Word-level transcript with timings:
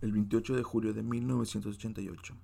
el 0.00 0.12
28 0.12 0.56
de 0.56 0.62
julio 0.62 0.94
de 0.94 1.02
1988. 1.02 2.34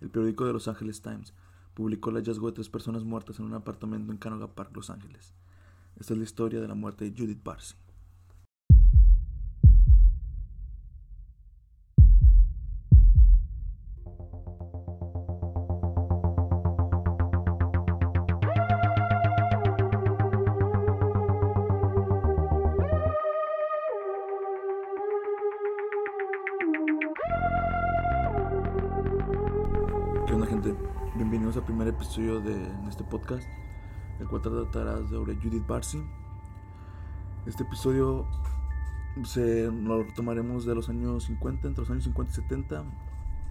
El 0.00 0.10
periódico 0.10 0.46
de 0.46 0.52
Los 0.52 0.68
Angeles 0.68 1.02
Times 1.02 1.34
publicó 1.74 2.10
el 2.10 2.16
hallazgo 2.16 2.46
de 2.48 2.54
tres 2.54 2.68
personas 2.68 3.04
muertas 3.04 3.38
en 3.38 3.46
un 3.46 3.54
apartamento 3.54 4.12
en 4.12 4.18
Canoga 4.18 4.48
Park, 4.54 4.74
Los 4.74 4.90
Ángeles. 4.90 5.34
Esta 5.96 6.14
es 6.14 6.18
la 6.18 6.24
historia 6.24 6.60
de 6.60 6.68
la 6.68 6.74
muerte 6.74 7.04
de 7.04 7.16
Judith 7.16 7.42
Barcy. 7.42 7.74
Episodio 32.08 32.40
de 32.40 32.56
este 32.88 33.04
podcast, 33.04 33.46
el 34.18 34.26
cual 34.28 34.40
tratará 34.40 35.06
sobre 35.08 35.36
Judith 35.36 35.66
Barcy. 35.66 36.02
Este 37.44 37.64
episodio 37.64 38.26
se 39.24 39.70
lo 39.70 40.02
retomaremos 40.02 40.64
de 40.64 40.74
los 40.74 40.88
años 40.88 41.24
50, 41.24 41.68
entre 41.68 41.82
los 41.82 41.90
años 41.90 42.04
50 42.04 42.32
y 42.32 42.34
70, 42.34 42.84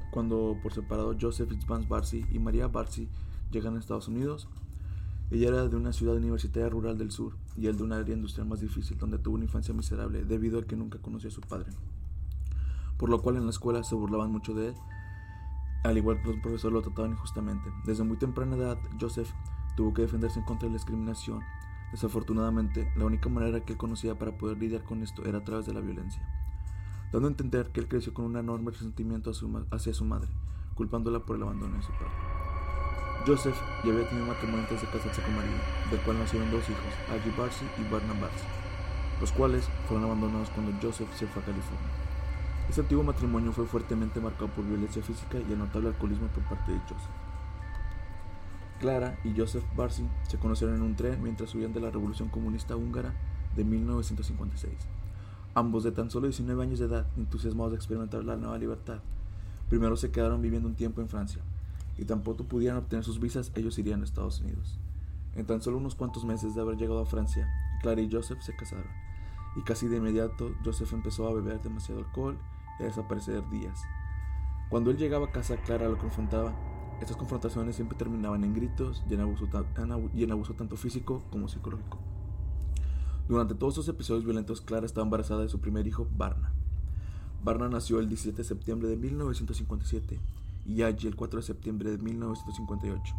cuando 0.09 0.57
por 0.63 0.73
separado 0.73 1.15
Joseph 1.21 1.49
Fitzvance 1.49 1.87
Barcy 1.87 2.25
y 2.31 2.39
María 2.39 2.67
Barcy 2.67 3.07
llegan 3.51 3.75
a 3.75 3.79
Estados 3.79 4.07
Unidos. 4.07 4.47
Ella 5.29 5.49
era 5.49 5.67
de 5.67 5.75
una 5.75 5.93
ciudad 5.93 6.15
universitaria 6.15 6.67
rural 6.67 6.97
del 6.97 7.11
sur 7.11 7.33
y 7.55 7.67
él 7.67 7.77
de 7.77 7.83
una 7.83 7.97
área 7.97 8.15
industrial 8.15 8.47
más 8.47 8.59
difícil, 8.59 8.97
donde 8.97 9.19
tuvo 9.19 9.35
una 9.35 9.45
infancia 9.45 9.71
miserable 9.75 10.25
debido 10.25 10.57
a 10.57 10.63
que 10.63 10.75
nunca 10.75 10.97
conoció 10.97 11.29
a 11.29 11.33
su 11.33 11.41
padre. 11.41 11.69
Por 12.97 13.09
lo 13.09 13.21
cual 13.21 13.35
en 13.35 13.43
la 13.43 13.51
escuela 13.51 13.83
se 13.83 13.93
burlaban 13.93 14.31
mucho 14.31 14.55
de 14.55 14.69
él 14.69 14.75
al 15.83 15.97
igual 15.97 16.21
que 16.21 16.27
los 16.27 16.37
profesores 16.37 16.73
lo 16.73 16.81
trataban 16.81 17.11
injustamente. 17.11 17.71
Desde 17.85 18.03
muy 18.03 18.17
temprana 18.17 18.55
edad, 18.55 18.77
Joseph 18.99 19.31
tuvo 19.75 19.93
que 19.93 20.01
defenderse 20.01 20.39
en 20.39 20.45
contra 20.45 20.67
de 20.67 20.71
la 20.71 20.77
discriminación. 20.77 21.41
Desafortunadamente, 21.91 22.91
la 22.95 23.05
única 23.05 23.29
manera 23.29 23.63
que 23.63 23.73
él 23.73 23.77
conocía 23.77 24.17
para 24.17 24.37
poder 24.37 24.57
lidiar 24.57 24.83
con 24.83 25.03
esto 25.03 25.25
era 25.25 25.37
a 25.37 25.43
través 25.43 25.65
de 25.65 25.73
la 25.73 25.79
violencia, 25.79 26.21
dando 27.13 27.27
a 27.27 27.31
entender 27.31 27.71
que 27.71 27.79
él 27.79 27.87
creció 27.87 28.13
con 28.13 28.25
un 28.25 28.35
enorme 28.35 28.71
resentimiento 28.71 29.31
hacia 29.71 29.93
su 29.93 30.05
madre, 30.05 30.29
culpándola 30.75 31.25
por 31.25 31.37
el 31.37 31.43
abandono 31.43 31.77
de 31.77 31.83
su 31.83 31.91
padre. 31.93 32.11
Joseph 33.25 33.57
ya 33.83 33.91
había 33.91 34.07
tenido 34.07 34.25
matrimonio 34.25 34.61
antes 34.61 34.81
de 34.81 34.87
casarse 34.87 35.21
con 35.21 35.35
María, 35.35 35.61
del 35.91 35.99
cual 36.01 36.19
nacieron 36.19 36.51
dos 36.51 36.63
hijos, 36.69 36.93
Aggie 37.09 37.33
Barcy 37.37 37.65
y 37.77 37.91
Barnum 37.91 38.19
Barcy, 38.19 38.45
los 39.21 39.31
cuales 39.31 39.69
fueron 39.87 40.05
abandonados 40.05 40.49
cuando 40.49 40.73
Joseph 40.81 41.11
se 41.13 41.27
fue 41.27 41.41
a 41.41 41.45
California. 41.45 42.06
Este 42.69 42.81
antiguo 42.81 43.03
matrimonio 43.03 43.53
fue 43.53 43.65
fuertemente 43.65 44.19
marcado 44.19 44.49
por 44.49 44.65
violencia 44.65 45.01
física 45.01 45.37
y 45.39 45.51
el 45.53 45.57
notable 45.57 45.87
alcoholismo 45.87 46.27
por 46.27 46.43
parte 46.43 46.73
de 46.73 46.79
Joseph. 46.79 46.99
Clara 48.79 49.17
y 49.23 49.33
Joseph 49.35 49.63
Barcy 49.75 50.03
se 50.27 50.37
conocieron 50.37 50.75
en 50.75 50.81
un 50.81 50.95
tren 50.95 51.23
mientras 51.23 51.55
huían 51.55 51.73
de 51.73 51.79
la 51.79 51.89
Revolución 51.89 52.27
Comunista 52.27 52.75
Húngara 52.75 53.13
de 53.55 53.63
1956. 53.63 54.73
Ambos 55.55 55.83
de 55.83 55.91
tan 55.91 56.11
solo 56.11 56.27
19 56.27 56.61
años 56.61 56.79
de 56.79 56.85
edad, 56.85 57.07
entusiasmados 57.15 57.71
de 57.71 57.77
experimentar 57.77 58.23
la 58.23 58.35
nueva 58.35 58.57
libertad, 58.57 58.99
primero 59.69 59.95
se 59.95 60.11
quedaron 60.11 60.41
viviendo 60.41 60.67
un 60.67 60.75
tiempo 60.75 61.01
en 61.01 61.09
Francia, 61.09 61.41
y 61.97 62.05
tan 62.05 62.21
pronto 62.21 62.43
pudieran 62.43 62.77
obtener 62.77 63.03
sus 63.03 63.19
visas, 63.19 63.51
ellos 63.55 63.79
irían 63.79 64.01
a 64.01 64.03
Estados 64.03 64.41
Unidos. 64.41 64.77
En 65.35 65.45
tan 65.45 65.61
solo 65.61 65.77
unos 65.77 65.95
cuantos 65.95 66.25
meses 66.25 66.53
de 66.53 66.61
haber 66.61 66.77
llegado 66.77 66.99
a 66.99 67.05
Francia, 67.07 67.47
Clara 67.81 68.01
y 68.01 68.11
Joseph 68.11 68.41
se 68.41 68.55
casaron, 68.55 68.85
y 69.55 69.61
casi 69.61 69.87
de 69.87 69.97
inmediato 69.97 70.51
Joseph 70.63 70.93
empezó 70.93 71.27
a 71.27 71.33
beber 71.33 71.61
demasiado 71.61 72.01
alcohol 72.01 72.37
y 72.79 72.83
desaparecer 72.83 73.47
días. 73.49 73.81
Cuando 74.69 74.91
él 74.91 74.97
llegaba 74.97 75.27
a 75.27 75.31
casa, 75.31 75.57
Clara 75.57 75.87
lo 75.87 75.97
confrontaba. 75.97 76.53
Estas 77.01 77.15
confrontaciones 77.15 77.75
siempre 77.75 77.97
terminaban 77.97 78.43
en 78.43 78.53
gritos 78.53 79.03
y 79.09 79.13
en 79.13 79.21
abuso 79.21 80.53
tanto 80.53 80.77
físico 80.77 81.23
como 81.29 81.47
psicológico. 81.47 81.99
Durante 83.27 83.55
todos 83.55 83.73
estos 83.73 83.89
episodios 83.89 84.23
violentos, 84.23 84.61
Clara 84.61 84.85
estaba 84.85 85.05
embarazada 85.05 85.41
de 85.41 85.49
su 85.49 85.59
primer 85.59 85.85
hijo, 85.85 86.07
Barna. 86.15 86.53
Barna 87.43 87.69
nació 87.69 87.99
el 87.99 88.07
17 88.07 88.37
de 88.37 88.43
septiembre 88.43 88.87
de 88.87 88.97
1957 88.97 90.19
y 90.65 90.81
Aggie 90.81 91.07
el 91.07 91.15
4 91.15 91.39
de 91.39 91.45
septiembre 91.45 91.91
de 91.91 91.97
1958. 91.97 93.15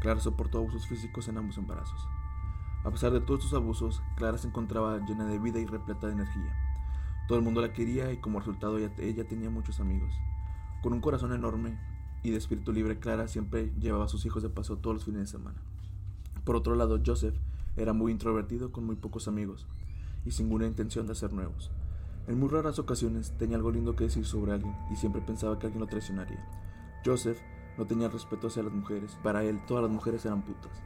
Clara 0.00 0.20
soportó 0.20 0.58
abusos 0.58 0.86
físicos 0.86 1.28
en 1.28 1.38
ambos 1.38 1.58
embarazos. 1.58 2.06
A 2.84 2.90
pesar 2.90 3.12
de 3.12 3.20
todos 3.20 3.44
estos 3.44 3.58
abusos, 3.58 4.02
Clara 4.16 4.38
se 4.38 4.48
encontraba 4.48 4.98
llena 5.06 5.26
de 5.26 5.38
vida 5.38 5.58
y 5.58 5.66
repleta 5.66 6.06
de 6.06 6.14
energía. 6.14 6.54
Todo 7.30 7.38
el 7.38 7.44
mundo 7.44 7.60
la 7.60 7.72
quería 7.72 8.10
y 8.10 8.16
como 8.16 8.40
resultado 8.40 8.76
ella, 8.76 9.24
tenía 9.28 9.50
muchos 9.50 9.78
amigos. 9.78 10.12
Con 10.82 10.92
un 10.92 11.00
corazón 11.00 11.32
enorme 11.32 11.78
y 12.24 12.30
de 12.30 12.36
espíritu 12.36 12.72
libre, 12.72 12.98
Clara 12.98 13.28
siempre 13.28 13.70
llevaba 13.78 14.06
a 14.06 14.08
sus 14.08 14.26
hijos 14.26 14.42
de 14.42 14.48
paso 14.48 14.78
todos 14.78 14.94
los 14.94 15.04
fines 15.04 15.20
de 15.20 15.26
semana. 15.28 15.62
Por 16.42 16.56
otro 16.56 16.74
lado, 16.74 17.00
Joseph 17.06 17.36
era 17.76 17.92
muy 17.92 18.10
introvertido 18.10 18.72
con 18.72 18.84
muy 18.84 18.96
pocos 18.96 19.28
amigos 19.28 19.68
y 20.24 20.32
sin 20.32 20.46
ninguna 20.46 20.66
intención 20.66 21.06
de 21.06 21.12
hacer 21.12 21.32
nuevos. 21.32 21.70
En 22.26 22.40
muy 22.40 22.48
raras 22.48 22.80
ocasiones 22.80 23.32
tenía 23.38 23.58
algo 23.58 23.70
lindo 23.70 23.94
que 23.94 24.02
decir 24.02 24.26
sobre 24.26 24.54
alguien 24.54 24.74
y 24.90 24.96
siempre 24.96 25.22
pensaba 25.22 25.56
que 25.60 25.66
alguien 25.66 25.82
lo 25.82 25.86
traicionaría. 25.86 26.44
Joseph 27.04 27.38
no 27.78 27.86
tenía 27.86 28.08
respeto 28.08 28.48
hacia 28.48 28.64
las 28.64 28.72
mujeres. 28.72 29.16
Para 29.22 29.44
él, 29.44 29.60
todas 29.68 29.84
las 29.84 29.92
mujeres 29.92 30.26
eran 30.26 30.42
putas. 30.42 30.82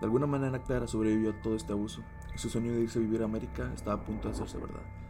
De 0.00 0.06
alguna 0.06 0.26
manera, 0.26 0.60
Clara 0.64 0.88
sobrevivió 0.88 1.30
a 1.30 1.40
todo 1.40 1.54
este 1.54 1.72
abuso 1.72 2.00
y 2.34 2.38
su 2.38 2.50
sueño 2.50 2.72
de 2.72 2.80
irse 2.80 2.98
a 2.98 3.02
vivir 3.02 3.22
a 3.22 3.26
América 3.26 3.72
estaba 3.72 4.02
a 4.02 4.04
punto 4.04 4.26
de 4.26 4.34
hacerse 4.34 4.58
verdad. 4.58 5.03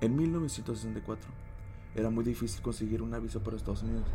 En 0.00 0.14
1964 0.16 1.28
era 1.96 2.08
muy 2.08 2.22
difícil 2.22 2.62
conseguir 2.62 3.02
una 3.02 3.18
visa 3.18 3.42
para 3.42 3.56
Estados 3.56 3.82
Unidos, 3.82 4.06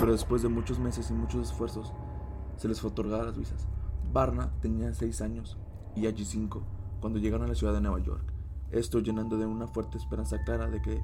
pero 0.00 0.10
después 0.10 0.42
de 0.42 0.48
muchos 0.48 0.80
meses 0.80 1.08
y 1.10 1.14
muchos 1.14 1.50
esfuerzos 1.50 1.92
se 2.56 2.66
les 2.66 2.80
fue 2.80 2.90
otorgada 2.90 3.22
las 3.22 3.38
visas. 3.38 3.68
Barna 4.12 4.50
tenía 4.60 4.92
6 4.92 5.20
años 5.20 5.56
y 5.94 6.06
allí 6.06 6.24
5 6.24 6.66
cuando 7.00 7.20
llegaron 7.20 7.46
a 7.46 7.48
la 7.48 7.54
ciudad 7.54 7.74
de 7.74 7.80
Nueva 7.80 8.00
York, 8.00 8.24
esto 8.72 8.98
llenando 8.98 9.38
de 9.38 9.46
una 9.46 9.68
fuerte 9.68 9.98
esperanza 9.98 10.42
clara 10.42 10.68
de 10.68 10.82
que 10.82 11.00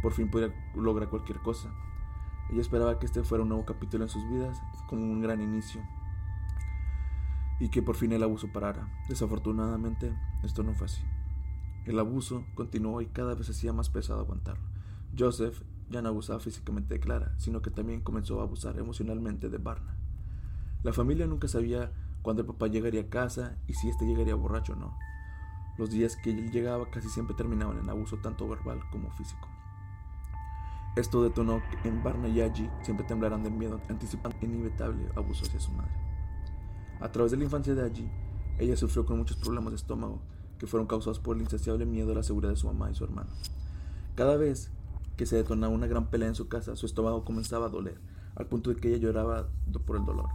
por 0.00 0.12
fin 0.12 0.30
podría 0.30 0.54
lograr 0.74 1.10
cualquier 1.10 1.40
cosa. 1.40 1.68
Ella 2.50 2.62
esperaba 2.62 2.98
que 2.98 3.06
este 3.06 3.22
fuera 3.24 3.42
un 3.42 3.50
nuevo 3.50 3.66
capítulo 3.66 4.04
en 4.04 4.10
sus 4.10 4.26
vidas, 4.30 4.58
como 4.88 5.02
un 5.02 5.20
gran 5.20 5.42
inicio, 5.42 5.82
y 7.58 7.68
que 7.68 7.82
por 7.82 7.96
fin 7.96 8.12
el 8.12 8.22
abuso 8.22 8.48
parara. 8.52 8.88
Desafortunadamente, 9.08 10.14
esto 10.42 10.62
no 10.62 10.72
fue 10.72 10.86
así. 10.86 11.02
El 11.86 11.98
abuso 11.98 12.44
continuó 12.54 13.00
y 13.00 13.06
cada 13.06 13.34
vez 13.34 13.48
hacía 13.48 13.72
más 13.72 13.88
pesado 13.88 14.20
aguantarlo. 14.20 14.64
Joseph 15.18 15.62
ya 15.88 16.02
no 16.02 16.10
abusaba 16.10 16.40
físicamente 16.40 16.94
de 16.94 17.00
Clara, 17.00 17.34
sino 17.38 17.62
que 17.62 17.70
también 17.70 18.00
comenzó 18.00 18.40
a 18.40 18.44
abusar 18.44 18.78
emocionalmente 18.78 19.48
de 19.48 19.58
Barna. 19.58 19.96
La 20.82 20.92
familia 20.92 21.26
nunca 21.26 21.48
sabía 21.48 21.92
cuándo 22.22 22.42
el 22.42 22.46
papá 22.46 22.68
llegaría 22.68 23.02
a 23.02 23.08
casa 23.08 23.56
y 23.66 23.74
si 23.74 23.88
éste 23.88 24.06
llegaría 24.06 24.34
borracho 24.34 24.74
o 24.74 24.76
no. 24.76 24.96
Los 25.78 25.90
días 25.90 26.16
que 26.16 26.30
él 26.30 26.50
llegaba 26.50 26.90
casi 26.90 27.08
siempre 27.08 27.34
terminaban 27.34 27.78
en 27.78 27.88
abuso 27.88 28.18
tanto 28.18 28.48
verbal 28.48 28.80
como 28.90 29.10
físico. 29.12 29.48
Esto 30.96 31.22
detonó 31.22 31.62
que 31.82 31.88
en 31.88 32.02
Barna 32.02 32.28
y 32.28 32.40
Aggie 32.40 32.70
siempre 32.82 33.06
temblaran 33.06 33.42
de 33.42 33.50
miedo, 33.50 33.80
anticipando 33.88 34.36
inevitable 34.42 35.08
abuso 35.16 35.44
hacia 35.44 35.60
su 35.60 35.72
madre. 35.72 35.92
A 37.00 37.10
través 37.10 37.30
de 37.30 37.38
la 37.38 37.44
infancia 37.44 37.74
de 37.74 37.86
Aggie, 37.86 38.10
ella 38.58 38.76
sufrió 38.76 39.06
con 39.06 39.16
muchos 39.16 39.36
problemas 39.36 39.70
de 39.70 39.76
estómago 39.76 40.20
que 40.60 40.66
fueron 40.66 40.86
causados 40.86 41.18
por 41.18 41.36
el 41.36 41.42
insaciable 41.42 41.86
miedo 41.86 42.12
a 42.12 42.16
la 42.16 42.22
seguridad 42.22 42.52
de 42.52 42.56
su 42.56 42.66
mamá 42.66 42.90
y 42.90 42.94
su 42.94 43.02
hermano. 43.02 43.30
Cada 44.14 44.36
vez 44.36 44.70
que 45.16 45.24
se 45.24 45.36
detonaba 45.36 45.72
una 45.72 45.86
gran 45.86 46.10
pelea 46.10 46.28
en 46.28 46.34
su 46.34 46.48
casa, 46.48 46.76
su 46.76 46.84
estómago 46.84 47.24
comenzaba 47.24 47.66
a 47.66 47.70
doler, 47.70 47.98
al 48.36 48.46
punto 48.46 48.68
de 48.68 48.76
que 48.76 48.88
ella 48.88 48.98
lloraba 48.98 49.48
por 49.86 49.96
el 49.96 50.04
dolor, 50.04 50.28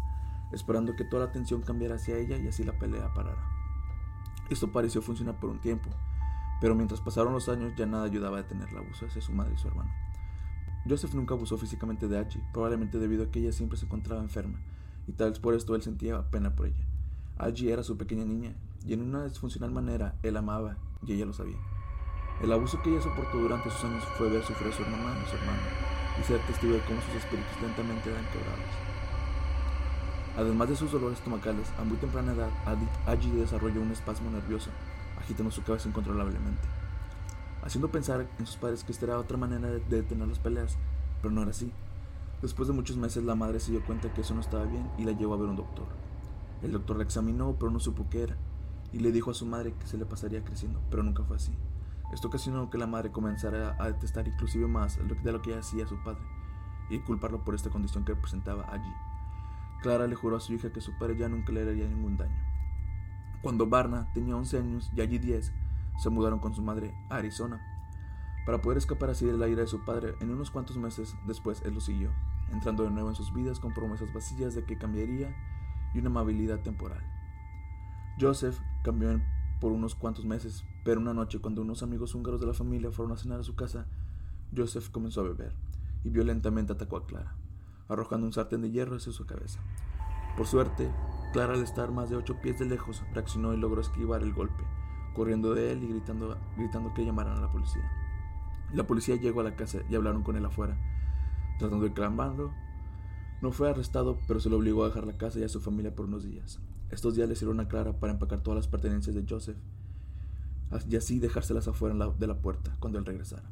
esperando 0.52 0.96
que 0.96 1.06
toda 1.06 1.26
la 1.26 1.30
atención 1.30 1.62
cambiara 1.62 1.96
hacia 1.96 2.18
ella 2.18 2.38
y 2.38 2.48
así 2.48 2.64
la 2.64 2.78
pelea 2.78 3.14
parara. 3.14 3.42
Esto 4.50 4.72
pareció 4.72 5.04
funcionar 5.04 5.40
por 5.40 5.52
un 5.52 5.62
tiempo, 5.62 5.90
pero 6.60 6.74
mientras 6.74 7.02
pasaron 7.02 7.34
los 7.34 7.48
años 7.48 7.74
ya 7.78 7.86
nada 7.86 8.06
ayudaba 8.06 8.40
a 8.40 8.42
detener 8.42 8.70
el 8.70 8.78
abuso 8.78 9.06
hacia 9.06 9.22
su 9.22 9.32
madre 9.32 9.54
y 9.54 9.58
su 9.58 9.68
hermano. 9.68 9.92
Joseph 10.90 11.14
nunca 11.14 11.36
abusó 11.36 11.58
físicamente 11.58 12.08
de 12.08 12.18
Archie, 12.18 12.44
probablemente 12.52 12.98
debido 12.98 13.26
a 13.26 13.32
que 13.32 13.40
ella 13.40 13.52
siempre 13.52 13.78
se 13.78 13.86
encontraba 13.86 14.22
enferma, 14.22 14.60
y 15.08 15.12
tal 15.12 15.30
vez 15.30 15.40
por 15.40 15.54
esto 15.54 15.76
él 15.76 15.84
sentía 15.84 16.30
pena 16.32 16.56
por 16.56 16.66
ella. 16.66 16.86
Allí 17.38 17.70
era 17.70 17.84
su 17.84 17.98
pequeña 17.98 18.26
niña, 18.26 18.56
y 18.86 18.94
en 18.94 19.02
una 19.02 19.26
disfuncional 19.26 19.72
manera 19.72 20.16
él 20.24 20.38
amaba, 20.38 20.78
y 21.06 21.14
ella 21.14 21.26
lo 21.26 21.34
sabía. 21.34 21.58
El 22.42 22.52
abuso 22.52 22.82
que 22.82 22.92
ella 22.92 23.02
soportó 23.02 23.38
durante 23.38 23.70
sus 23.70 23.84
años 23.86 24.04
fue 24.18 24.30
ver 24.30 24.44
sufrir 24.44 24.72
a 24.72 24.76
su 24.76 24.84
hermana 24.84 25.16
y 25.26 25.30
su 25.30 25.36
hermano, 25.36 25.62
y 26.20 26.24
ser 26.24 26.40
testigo 26.48 26.74
de 26.74 26.82
cómo 26.82 27.02
sus 27.02 27.16
espíritus 27.16 27.62
lentamente 27.62 28.10
eran 28.10 28.26
quebrados. 28.26 28.96
Además 30.38 30.70
de 30.70 30.76
sus 30.76 30.92
dolores 30.92 31.18
estomacales, 31.18 31.72
a 31.80 31.84
muy 31.84 31.98
temprana 31.98 32.34
edad, 32.34 32.50
Allí 33.06 33.32
desarrolló 33.32 33.82
un 33.82 33.92
espasmo 33.92 34.30
nervioso, 34.30 34.70
agitando 35.18 35.50
su 35.50 35.64
cabeza 35.64 35.88
incontrolablemente, 35.88 36.68
haciendo 37.64 37.90
pensar 37.90 38.28
en 38.38 38.46
sus 38.46 38.58
padres 38.58 38.84
que 38.84 38.92
esta 38.92 39.06
era 39.06 39.18
otra 39.18 39.38
manera 39.38 39.70
de 39.70 39.80
detener 39.80 40.28
las 40.28 40.40
peleas, 40.40 40.78
pero 41.22 41.34
no 41.34 41.42
era 41.42 41.52
así. 41.52 41.72
Después 42.42 42.68
de 42.68 42.74
muchos 42.74 42.98
meses, 42.98 43.24
la 43.24 43.36
madre 43.36 43.62
se 43.62 43.72
dio 43.72 43.84
cuenta 43.86 44.14
que 44.14 44.22
eso 44.22 44.36
no 44.36 44.42
estaba 44.42 44.66
bien 44.66 44.92
y 44.98 45.06
la 45.06 45.14
llevó 45.14 45.36
a 45.36 45.38
ver 45.38 45.48
un 45.48 45.56
doctor. 45.56 45.88
El 46.62 46.74
doctor 46.74 46.98
la 46.98 47.04
examinó, 47.04 47.56
pero 47.58 47.72
no 47.72 47.80
supo 47.80 48.08
qué 48.10 48.24
era, 48.24 48.36
y 48.96 49.00
le 49.00 49.12
dijo 49.12 49.30
a 49.30 49.34
su 49.34 49.46
madre 49.46 49.74
que 49.74 49.88
se 49.88 49.98
le 49.98 50.06
pasaría 50.06 50.46
creciendo, 50.46 50.82
pero 50.90 51.04
nunca 51.04 51.22
fue 51.26 51.36
así. 51.36 51.52
Esto 52.14 52.30
ocasionó 52.30 52.70
que 52.70 52.78
la 52.78 52.88
madre 52.88 53.12
comenzara 53.12 53.76
a 53.78 53.88
detestar 53.88 54.26
inclusive 54.26 54.68
más 54.68 54.98
de 54.98 55.32
lo 55.34 55.42
que 55.42 55.54
hacía 55.54 55.86
su 55.86 56.02
padre 56.02 56.22
y 56.90 57.00
culparlo 57.00 57.44
por 57.44 57.56
esta 57.56 57.70
condición 57.70 58.06
que 58.06 58.16
presentaba 58.16 58.66
allí. 58.72 58.94
Clara 59.82 60.08
le 60.08 60.16
juró 60.16 60.38
a 60.38 60.40
su 60.40 60.54
hija 60.54 60.72
que 60.72 60.80
su 60.80 60.98
padre 60.98 61.18
ya 61.18 61.28
nunca 61.28 61.52
le 61.52 61.70
haría 61.70 61.86
ningún 61.90 62.16
daño. 62.16 62.42
Cuando 63.42 63.68
Barna 63.68 64.08
tenía 64.14 64.38
11 64.38 64.60
años 64.60 64.92
y 64.96 65.02
allí 65.02 65.20
10, 65.20 65.52
se 65.98 66.10
mudaron 66.10 66.40
con 66.40 66.56
su 66.56 66.62
madre 66.62 66.96
a 67.10 67.18
Arizona. 67.18 67.60
Para 68.46 68.62
poder 68.62 68.78
escapar 68.78 69.10
así 69.10 69.26
del 69.26 69.44
aire 69.44 69.64
de 69.64 69.68
su 69.68 69.84
padre, 69.84 70.16
en 70.22 70.30
unos 70.30 70.52
cuantos 70.52 70.78
meses 70.78 71.18
después 71.28 71.62
él 71.66 71.74
lo 71.74 71.82
siguió, 71.82 72.12
entrando 72.50 72.86
de 72.86 72.92
nuevo 72.92 73.10
en 73.10 73.16
sus 73.16 73.34
vidas 73.34 73.60
con 73.60 73.74
promesas 73.74 74.14
vacías 74.14 74.56
de 74.56 74.64
que 74.64 74.78
cambiaría 74.78 75.36
y 75.94 76.00
una 76.00 76.08
amabilidad 76.08 76.62
temporal. 76.62 77.15
Joseph 78.20 78.58
cambió 78.84 79.22
por 79.60 79.72
unos 79.72 79.96
cuantos 79.96 80.26
meses, 80.26 80.64
pero 80.86 81.02
una 81.02 81.14
noche 81.14 81.40
cuando 81.40 81.62
unos 81.62 81.84
amigos 81.84 82.16
húngaros 82.16 82.40
de 82.40 82.48
la 82.48 82.54
familia 82.54 82.92
fueron 82.92 83.14
a 83.14 83.18
cenar 83.18 83.40
a 83.40 83.44
su 83.44 83.56
casa, 83.56 83.88
Joseph 84.56 84.90
comenzó 84.90 85.22
a 85.22 85.26
beber 85.26 85.54
y 86.04 86.10
violentamente 86.10 86.74
atacó 86.74 86.98
a 86.98 87.06
Clara, 87.06 87.36
arrojando 87.90 88.26
un 88.26 88.34
sartén 88.34 88.62
de 88.62 88.72
hierro 88.72 88.96
hacia 88.96 89.12
su 89.12 89.26
cabeza. 89.26 89.60
Por 90.38 90.48
suerte, 90.48 90.90
Clara 91.34 91.56
al 91.56 91.64
estar 91.64 91.92
más 91.92 92.10
de 92.10 92.16
ocho 92.16 92.40
pies 92.42 92.60
de 92.60 92.66
lejos 92.66 93.04
reaccionó 93.14 93.54
y 93.54 93.58
logró 93.58 93.82
esquivar 93.82 94.22
el 94.22 94.34
golpe, 94.34 94.64
corriendo 95.14 95.54
de 95.54 95.74
él 95.74 95.84
y 95.84 95.88
gritando, 95.88 96.38
gritando 96.56 96.94
que 96.94 97.04
llamaran 97.04 97.38
a 97.38 97.42
la 97.42 97.52
policía. 97.52 97.84
La 98.74 98.88
policía 98.88 99.16
llegó 99.16 99.42
a 99.42 99.44
la 99.44 99.56
casa 99.56 99.80
y 99.90 99.96
hablaron 99.96 100.24
con 100.24 100.38
él 100.38 100.46
afuera, 100.46 100.78
tratando 101.60 101.84
de 101.84 101.94
clamarlo. 101.94 102.54
No 103.42 103.52
fue 103.52 103.70
arrestado, 103.70 104.18
pero 104.28 104.40
se 104.40 104.50
lo 104.50 104.58
obligó 104.58 104.84
a 104.84 104.88
dejar 104.88 105.06
la 105.06 105.18
casa 105.18 105.40
y 105.40 105.44
a 105.44 105.50
su 105.50 105.60
familia 105.60 105.94
por 105.94 106.06
unos 106.06 106.24
días. 106.24 106.60
Estos 106.96 107.14
días 107.14 107.28
le 107.28 107.36
sirvieron 107.36 107.60
a 107.60 107.68
Clara 107.68 107.92
para 107.92 108.14
empacar 108.14 108.40
todas 108.40 108.56
las 108.56 108.70
pertenencias 108.70 109.14
de 109.14 109.26
Joseph 109.28 109.58
y 110.88 110.96
así 110.96 111.20
dejárselas 111.20 111.68
afuera 111.68 111.94
de 111.94 112.28
la 112.28 112.38
puerta 112.38 112.74
cuando 112.80 112.98
él 112.98 113.06
regresara, 113.06 113.52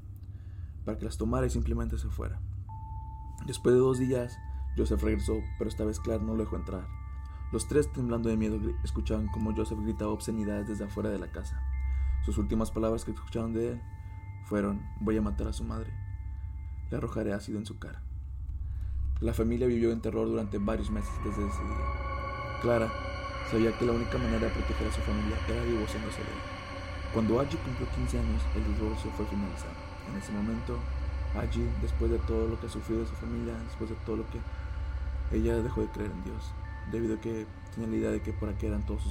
para 0.86 0.98
que 0.98 1.04
las 1.04 1.18
tomara 1.18 1.46
y 1.46 1.50
simplemente 1.50 1.98
se 1.98 2.08
fuera. 2.08 2.40
Después 3.46 3.76
de 3.76 3.82
dos 3.82 4.00
días, 4.00 4.40
Joseph 4.78 5.04
regresó, 5.04 5.42
pero 5.58 5.70
esta 5.70 5.84
vez 5.84 6.00
Clara 6.00 6.24
no 6.24 6.36
lo 6.36 6.44
dejó 6.46 6.56
entrar. 6.56 6.88
Los 7.52 7.68
tres, 7.68 7.92
temblando 7.92 8.30
de 8.30 8.38
miedo, 8.38 8.58
escuchaban 8.82 9.28
como 9.28 9.54
Joseph 9.54 9.80
gritaba 9.82 10.12
obscenidades 10.12 10.70
desde 10.70 10.86
afuera 10.86 11.10
de 11.10 11.20
la 11.20 11.30
casa. 11.30 11.62
Sus 12.24 12.38
últimas 12.38 12.72
palabras 12.72 13.04
que 13.04 13.12
escucharon 13.12 13.52
de 13.52 13.74
él 13.74 13.82
fueron, 14.46 14.82
voy 15.02 15.18
a 15.18 15.22
matar 15.22 15.50
a 15.50 15.54
su 15.54 15.66
madre. 15.66 15.92
Le 16.90 16.96
arrojaré 16.96 17.34
ácido 17.34 17.60
en 17.60 17.66
su 17.66 17.78
cara. 17.78 18.02
La 19.20 19.34
familia 19.34 19.68
vivió 19.68 19.92
en 19.92 20.00
terror 20.00 20.30
durante 20.30 20.60
varios 20.60 20.90
meses 20.90 21.14
desde 21.26 21.46
ese 21.46 21.62
día. 21.62 22.62
Clara 22.62 23.13
sabía 23.50 23.78
que 23.78 23.86
la 23.86 23.94
única 23.94 24.18
manera 24.18 24.48
de 24.48 24.54
proteger 24.54 24.88
a 24.88 24.92
su 24.92 25.02
familia 25.02 25.38
era 25.48 25.64
divorciándose 25.64 26.18
de 26.18 26.32
él. 26.32 26.42
Cuando 27.14 27.40
Aji 27.40 27.58
cumplió 27.58 27.88
15 27.96 28.20
años, 28.20 28.42
el 28.56 28.64
divorcio 28.76 29.12
fue 29.12 29.26
finalizado. 29.28 29.74
En 30.10 30.18
ese 30.18 30.32
momento, 30.32 30.80
Aji, 31.36 31.64
después 31.82 32.12
de 32.12 32.20
todo 32.20 32.48
lo 32.48 32.60
que 32.60 32.68
ha 32.68 32.70
sufrido 32.70 33.06
su 33.06 33.16
familia, 33.16 33.54
después 33.66 33.90
de 33.90 33.96
todo 34.06 34.18
lo 34.18 34.26
que 34.30 34.40
ella 35.38 35.62
dejó 35.62 35.82
de 35.82 35.88
creer 35.88 36.12
en 36.12 36.24
Dios, 36.24 36.52
debido 36.92 37.16
a 37.16 37.22
que 37.22 37.46
tenía 37.74 37.90
la 37.90 37.96
idea 37.96 38.12
de 38.12 38.22
que 38.22 38.34
por 38.34 38.50
aquí 38.50 38.66
eran 38.66 38.86
todas 38.86 39.04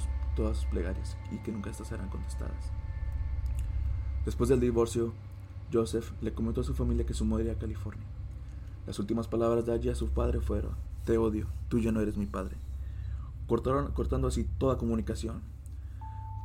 sus 0.57 0.65
plegarias 0.65 1.17
y 1.31 1.37
que 1.37 1.51
nunca 1.51 1.69
estas 1.69 1.91
eran 1.91 2.09
contestadas. 2.09 2.71
Después 4.25 4.49
del 4.49 4.59
divorcio, 4.59 5.13
Joseph 5.71 6.11
le 6.21 6.33
comentó 6.33 6.61
a 6.61 6.63
su 6.63 6.73
familia 6.73 7.05
que 7.05 7.13
su 7.13 7.25
madre 7.25 7.45
iría 7.45 7.55
a 7.55 7.59
California. 7.59 8.05
Las 8.85 8.99
últimas 8.99 9.27
palabras 9.27 9.65
de 9.65 9.73
allí 9.73 9.89
a 9.89 9.95
su 9.95 10.09
padre 10.09 10.39
fueron, 10.39 10.75
te 11.05 11.17
odio, 11.17 11.47
tú 11.69 11.79
ya 11.79 11.91
no 11.91 12.01
eres 12.01 12.15
mi 12.15 12.25
padre. 12.25 12.55
Cortaron, 13.53 13.91
cortando 13.91 14.27
así 14.27 14.45
toda 14.45 14.79
comunicación 14.79 15.43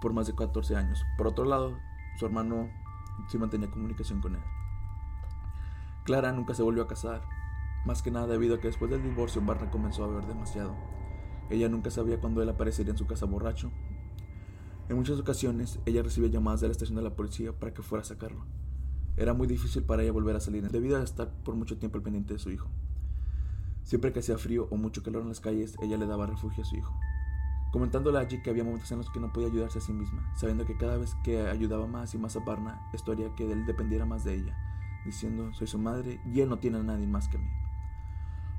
por 0.03 0.13
más 0.13 0.27
de 0.27 0.35
14 0.35 0.77
años. 0.77 1.07
Por 1.17 1.29
otro 1.29 1.47
lado, 1.47 1.79
su 2.19 2.27
hermano 2.27 2.69
sí 3.31 3.39
mantenía 3.39 3.71
comunicación 3.71 4.21
con 4.21 4.35
él. 4.35 4.43
Clara 6.05 6.33
nunca 6.33 6.53
se 6.53 6.63
volvió 6.63 6.83
a 6.83 6.87
casar, 6.87 7.23
más 7.87 8.03
que 8.03 8.11
nada 8.11 8.27
debido 8.27 8.57
a 8.57 8.61
que 8.61 8.67
después 8.67 8.91
del 8.91 9.03
divorcio 9.03 9.41
Barna 9.41 9.71
comenzó 9.71 10.05
a 10.05 10.09
beber 10.09 10.27
demasiado. 10.27 10.75
Ella 11.49 11.71
nunca 11.71 11.91
sabía 11.91 12.21
cuándo 12.21 12.43
él 12.43 12.51
aparecería 12.51 12.93
en 12.93 12.99
su 12.99 13.07
casa 13.07 13.25
borracho. 13.25 13.71
En 14.91 14.97
muchas 14.97 15.19
ocasiones 15.19 15.81
ella 15.87 16.03
recibía 16.03 16.29
llamadas 16.29 16.61
de 16.61 16.67
la 16.67 16.73
estación 16.73 16.97
de 16.97 17.05
la 17.05 17.17
policía 17.17 17.59
para 17.59 17.73
que 17.73 17.81
fuera 17.81 18.03
a 18.03 18.05
sacarlo. 18.05 18.45
Era 19.17 19.33
muy 19.33 19.47
difícil 19.47 19.83
para 19.83 20.03
ella 20.03 20.13
volver 20.13 20.37
a 20.37 20.41
salir 20.41 20.71
debido 20.71 20.99
a 20.99 21.03
estar 21.03 21.33
por 21.43 21.55
mucho 21.55 21.79
tiempo 21.79 21.97
al 21.97 22.03
pendiente 22.03 22.35
de 22.35 22.39
su 22.39 22.51
hijo. 22.51 22.69
Siempre 23.89 24.13
que 24.13 24.19
hacía 24.19 24.37
frío 24.37 24.69
o 24.71 24.77
mucho 24.77 25.03
calor 25.03 25.23
en 25.23 25.31
las 25.31 25.41
calles, 25.41 25.75
ella 25.81 25.97
le 25.97 26.05
daba 26.05 26.27
refugio 26.27 26.63
a 26.63 26.67
su 26.67 26.77
hijo. 26.77 26.95
Comentándole 27.73 28.19
allí 28.19 28.43
que 28.43 28.51
había 28.51 28.63
momentos 28.63 28.93
en 28.93 28.99
los 28.99 29.09
que 29.09 29.19
no 29.19 29.33
podía 29.33 29.49
ayudarse 29.49 29.79
a 29.79 29.81
sí 29.81 29.95
misma, 29.95 30.31
sabiendo 30.37 30.67
que 30.67 30.77
cada 30.77 30.99
vez 30.99 31.17
que 31.25 31.49
ayudaba 31.49 31.87
más 31.87 32.13
y 32.13 32.19
más 32.19 32.37
a 32.37 32.41
Barna, 32.41 32.87
esto 32.93 33.13
haría 33.13 33.35
que 33.35 33.51
él 33.51 33.65
dependiera 33.65 34.05
más 34.05 34.25
de 34.25 34.35
ella, 34.35 34.59
diciendo, 35.07 35.55
soy 35.55 35.69
su 35.69 35.79
madre 35.79 36.21
y 36.27 36.43
él 36.43 36.51
no 36.51 36.59
tiene 36.59 36.77
a 36.77 36.83
nadie 36.83 37.07
más 37.07 37.29
que 37.29 37.39
a 37.39 37.41
mí. 37.41 37.49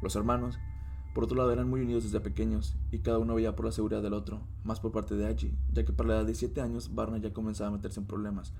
Los 0.01 0.15
hermanos, 0.15 0.57
por 1.13 1.25
otro 1.25 1.37
lado, 1.37 1.53
eran 1.53 1.69
muy 1.69 1.81
unidos 1.81 2.05
desde 2.05 2.21
pequeños 2.21 2.75
y 2.91 2.97
cada 2.97 3.19
uno 3.19 3.35
veía 3.35 3.55
por 3.55 3.65
la 3.65 3.71
seguridad 3.71 4.01
del 4.01 4.13
otro, 4.13 4.41
más 4.63 4.79
por 4.79 4.91
parte 4.91 5.13
de 5.13 5.27
Aji, 5.27 5.53
ya 5.71 5.85
que 5.85 5.93
para 5.93 6.09
la 6.09 6.15
edad 6.15 6.25
de 6.25 6.33
7 6.33 6.59
años 6.59 6.95
Barna 6.95 7.19
ya 7.19 7.33
comenzaba 7.33 7.69
a 7.69 7.73
meterse 7.73 7.99
en 7.99 8.07
problemas, 8.07 8.51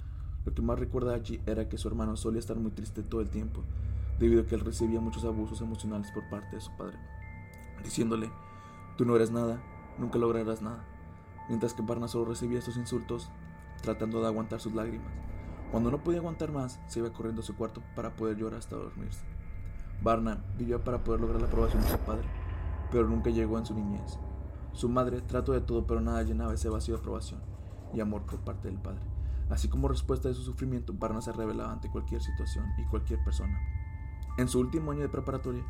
lo 0.46 0.54
que 0.54 0.62
más 0.62 0.78
recuerda 0.78 1.16
a 1.16 1.50
era 1.50 1.68
que 1.68 1.80
su 1.80 1.88
hermano 1.88 2.16
solía 2.16 2.38
estar 2.38 2.58
muy 2.58 2.70
triste 2.70 3.02
todo 3.02 3.22
el 3.22 3.30
tiempo, 3.30 3.64
debido 4.20 4.42
a 4.42 4.46
que 4.46 4.56
él 4.56 4.62
recibía 4.62 5.00
muchos 5.00 5.24
abusos 5.24 5.62
emocionales 5.62 6.12
por 6.12 6.30
parte 6.30 6.56
de 6.56 6.62
su 6.62 6.72
padre, 6.76 6.98
diciéndole, 7.84 8.30
tú 8.98 9.06
no 9.06 9.16
eres 9.16 9.32
nada, 9.32 9.62
nunca 9.98 10.20
lograrás 10.20 10.62
nada, 10.62 10.84
mientras 11.48 11.74
que 11.74 11.82
Barna 11.82 12.08
solo 12.08 12.26
recibía 12.26 12.60
estos 12.60 12.78
insultos, 12.78 13.32
tratando 13.82 14.22
de 14.22 14.28
aguantar 14.28 14.60
sus 14.60 14.74
lágrimas. 14.74 15.12
Cuando 15.72 15.90
no 15.92 16.04
podía 16.04 16.20
aguantar 16.20 16.52
más, 16.52 16.80
se 16.88 17.00
iba 17.00 17.14
corriendo 17.14 17.42
a 17.42 17.46
su 17.46 17.56
cuarto 17.56 17.82
para 17.96 18.16
poder 18.16 18.38
llorar 18.38 18.60
hasta 18.60 18.76
dormirse. 18.76 19.24
Barna 20.02 20.44
vivió 20.58 20.84
para 20.84 21.04
poder 21.04 21.22
lograr 21.22 21.42
la 21.42 21.48
aprobación 21.48 21.82
de 21.82 21.90
su 21.90 21.98
padre, 22.00 22.28
pero 22.92 23.08
nunca 23.08 23.30
llegó 23.30 23.58
en 23.58 23.66
su 23.66 23.74
niñez. 23.74 24.18
Su 24.74 24.90
madre 24.90 25.22
trató 25.22 25.54
de 25.54 25.62
todo, 25.62 25.86
pero 25.86 26.02
nada 26.02 26.24
llenaba 26.24 26.54
ese 26.54 26.70
vacío 26.70 26.96
de 26.96 27.02
aprobación 27.02 27.42
y 27.94 28.00
amor 28.00 28.24
por 28.24 28.40
parte 28.40 28.68
del 28.68 28.78
padre. 28.80 29.02
Así 29.50 29.68
como 29.68 29.88
respuesta 29.88 30.28
de 30.28 30.36
su 30.36 30.44
sufrimiento, 30.44 30.94
Barna 30.94 31.22
se 31.22 31.32
revelaba 31.32 31.72
ante 31.72 31.90
cualquier 31.90 32.22
situación 32.22 32.66
y 32.78 32.86
cualquier 32.86 33.24
persona. 33.24 33.60
En 34.40 34.48
su 34.48 34.58
último 34.62 34.94
año 34.94 35.02
de 35.02 35.10
preparatoria, 35.10 35.66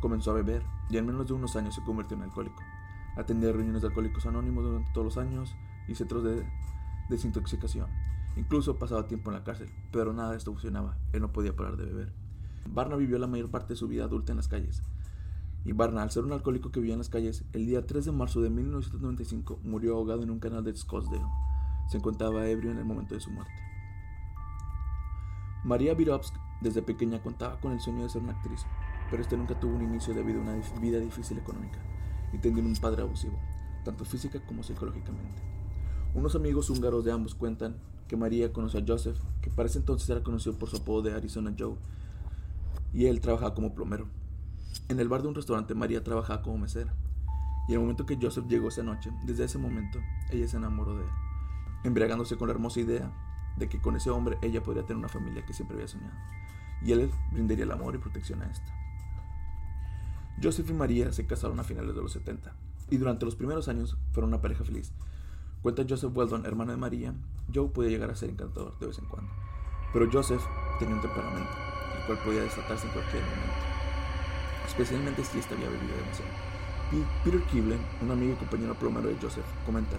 comenzó 0.00 0.30
a 0.30 0.34
beber 0.34 0.62
y 0.88 0.96
en 0.96 1.04
menos 1.04 1.26
de 1.26 1.34
unos 1.34 1.56
años 1.56 1.74
se 1.74 1.82
convirtió 1.82 2.16
en 2.16 2.22
alcohólico. 2.22 2.62
Atendía 3.18 3.52
reuniones 3.52 3.82
de 3.82 3.88
alcohólicos 3.88 4.24
anónimos 4.24 4.64
durante 4.64 4.90
todos 4.94 5.04
los 5.04 5.18
años 5.18 5.54
y 5.88 5.94
centros 5.94 6.24
de 6.24 6.42
desintoxicación. 7.10 7.86
Incluso 8.38 8.78
pasaba 8.78 9.06
tiempo 9.06 9.28
en 9.28 9.36
la 9.36 9.44
cárcel, 9.44 9.68
pero 9.92 10.14
nada 10.14 10.30
de 10.30 10.38
esto 10.38 10.52
funcionaba. 10.52 10.96
Él 11.12 11.20
no 11.20 11.32
podía 11.32 11.54
parar 11.54 11.76
de 11.76 11.84
beber. 11.84 12.14
Barna 12.66 12.96
vivió 12.96 13.18
la 13.18 13.26
mayor 13.26 13.50
parte 13.50 13.74
de 13.74 13.76
su 13.76 13.88
vida 13.88 14.04
adulta 14.04 14.32
en 14.32 14.38
las 14.38 14.48
calles. 14.48 14.82
Y 15.66 15.72
Barna, 15.72 16.02
al 16.02 16.10
ser 16.10 16.24
un 16.24 16.32
alcohólico 16.32 16.72
que 16.72 16.80
vivía 16.80 16.94
en 16.94 17.00
las 17.00 17.10
calles, 17.10 17.44
el 17.52 17.66
día 17.66 17.86
3 17.86 18.06
de 18.06 18.12
marzo 18.12 18.40
de 18.40 18.48
1995 18.48 19.60
murió 19.64 19.96
ahogado 19.98 20.22
en 20.22 20.30
un 20.30 20.40
canal 20.40 20.64
de 20.64 20.74
Scottsdale 20.74 21.26
se 21.90 21.98
encontraba 21.98 22.48
ebrio 22.48 22.70
en 22.70 22.78
el 22.78 22.86
momento 22.86 23.14
de 23.14 23.20
su 23.20 23.30
muerte. 23.30 23.52
María 25.62 25.92
Virovsk 25.92 26.34
desde 26.60 26.82
pequeña 26.82 27.22
contaba 27.22 27.60
con 27.60 27.72
el 27.72 27.80
sueño 27.80 28.02
de 28.02 28.08
ser 28.08 28.22
una 28.22 28.32
actriz, 28.32 28.64
pero 29.10 29.22
este 29.22 29.36
nunca 29.36 29.58
tuvo 29.58 29.74
un 29.74 29.82
inicio 29.82 30.14
debido 30.14 30.40
a 30.40 30.42
una 30.42 30.54
vida 30.80 30.98
difícil 30.98 31.38
económica 31.38 31.78
y 32.32 32.38
tenía 32.38 32.62
un 32.62 32.74
padre 32.76 33.02
abusivo, 33.02 33.38
tanto 33.84 34.04
física 34.04 34.40
como 34.44 34.62
psicológicamente. 34.62 35.42
Unos 36.14 36.34
amigos 36.34 36.70
húngaros 36.70 37.04
de 37.04 37.12
ambos 37.12 37.34
cuentan 37.34 37.76
que 38.08 38.16
María 38.16 38.52
conoció 38.52 38.80
a 38.80 38.84
Joseph, 38.86 39.18
que 39.40 39.50
para 39.50 39.68
ese 39.68 39.78
entonces 39.78 40.08
era 40.08 40.22
conocido 40.22 40.58
por 40.58 40.68
su 40.68 40.76
apodo 40.76 41.02
de 41.02 41.14
Arizona 41.14 41.54
Joe, 41.58 41.76
y 42.92 43.06
él 43.06 43.20
trabajaba 43.20 43.54
como 43.54 43.74
plomero. 43.74 44.06
En 44.88 45.00
el 45.00 45.08
bar 45.08 45.22
de 45.22 45.28
un 45.28 45.34
restaurante 45.34 45.74
María 45.74 46.04
trabajaba 46.04 46.42
como 46.42 46.58
mesera, 46.58 46.94
y 47.68 47.72
el 47.72 47.80
momento 47.80 48.06
que 48.06 48.18
Joseph 48.20 48.46
llegó 48.46 48.68
esa 48.68 48.82
noche, 48.82 49.10
desde 49.24 49.44
ese 49.44 49.58
momento, 49.58 49.98
ella 50.30 50.46
se 50.46 50.56
enamoró 50.56 50.96
de 50.96 51.04
él 51.04 51.10
embriagándose 51.84 52.36
con 52.36 52.48
la 52.48 52.54
hermosa 52.54 52.80
idea 52.80 53.12
de 53.56 53.68
que 53.68 53.80
con 53.80 53.96
ese 53.96 54.10
hombre 54.10 54.38
ella 54.42 54.62
podría 54.62 54.84
tener 54.84 54.98
una 54.98 55.08
familia 55.08 55.44
que 55.44 55.52
siempre 55.52 55.76
había 55.76 55.88
soñado, 55.88 56.14
y 56.82 56.92
él 56.92 57.10
brindaría 57.32 57.64
el 57.64 57.72
amor 57.72 57.94
y 57.94 57.98
protección 57.98 58.42
a 58.42 58.50
esta. 58.50 58.72
Joseph 60.42 60.68
y 60.68 60.72
María 60.72 61.12
se 61.12 61.26
casaron 61.26 61.60
a 61.60 61.64
finales 61.64 61.94
de 61.94 62.02
los 62.02 62.12
70, 62.12 62.52
y 62.90 62.96
durante 62.96 63.24
los 63.24 63.36
primeros 63.36 63.68
años 63.68 63.96
fueron 64.12 64.28
una 64.28 64.40
pareja 64.40 64.64
feliz. 64.64 64.92
Cuenta 65.62 65.84
Joseph 65.88 66.14
Weldon, 66.14 66.44
hermano 66.44 66.72
de 66.72 66.76
María, 66.76 67.14
Joe 67.54 67.68
podía 67.68 67.90
llegar 67.90 68.10
a 68.10 68.16
ser 68.16 68.30
encantador 68.30 68.78
de 68.78 68.86
vez 68.86 68.98
en 68.98 69.06
cuando, 69.06 69.30
pero 69.92 70.10
Joseph 70.10 70.42
tenía 70.78 70.94
un 70.94 71.00
temperamento, 71.00 71.52
el 71.98 72.06
cual 72.06 72.18
podía 72.18 72.42
desatarse 72.42 72.86
en 72.86 72.92
cualquier 72.92 73.22
momento, 73.22 73.54
especialmente 74.66 75.24
si 75.24 75.38
éste 75.38 75.54
había 75.54 75.68
bebido 75.68 75.96
demasiado. 75.96 76.30
Peter 77.24 77.42
Kiblen, 77.44 77.80
un 78.02 78.10
amigo 78.10 78.34
y 78.34 78.36
compañero 78.36 78.74
plomero 78.74 79.08
de 79.08 79.16
Joseph, 79.20 79.46
comenta 79.64 79.96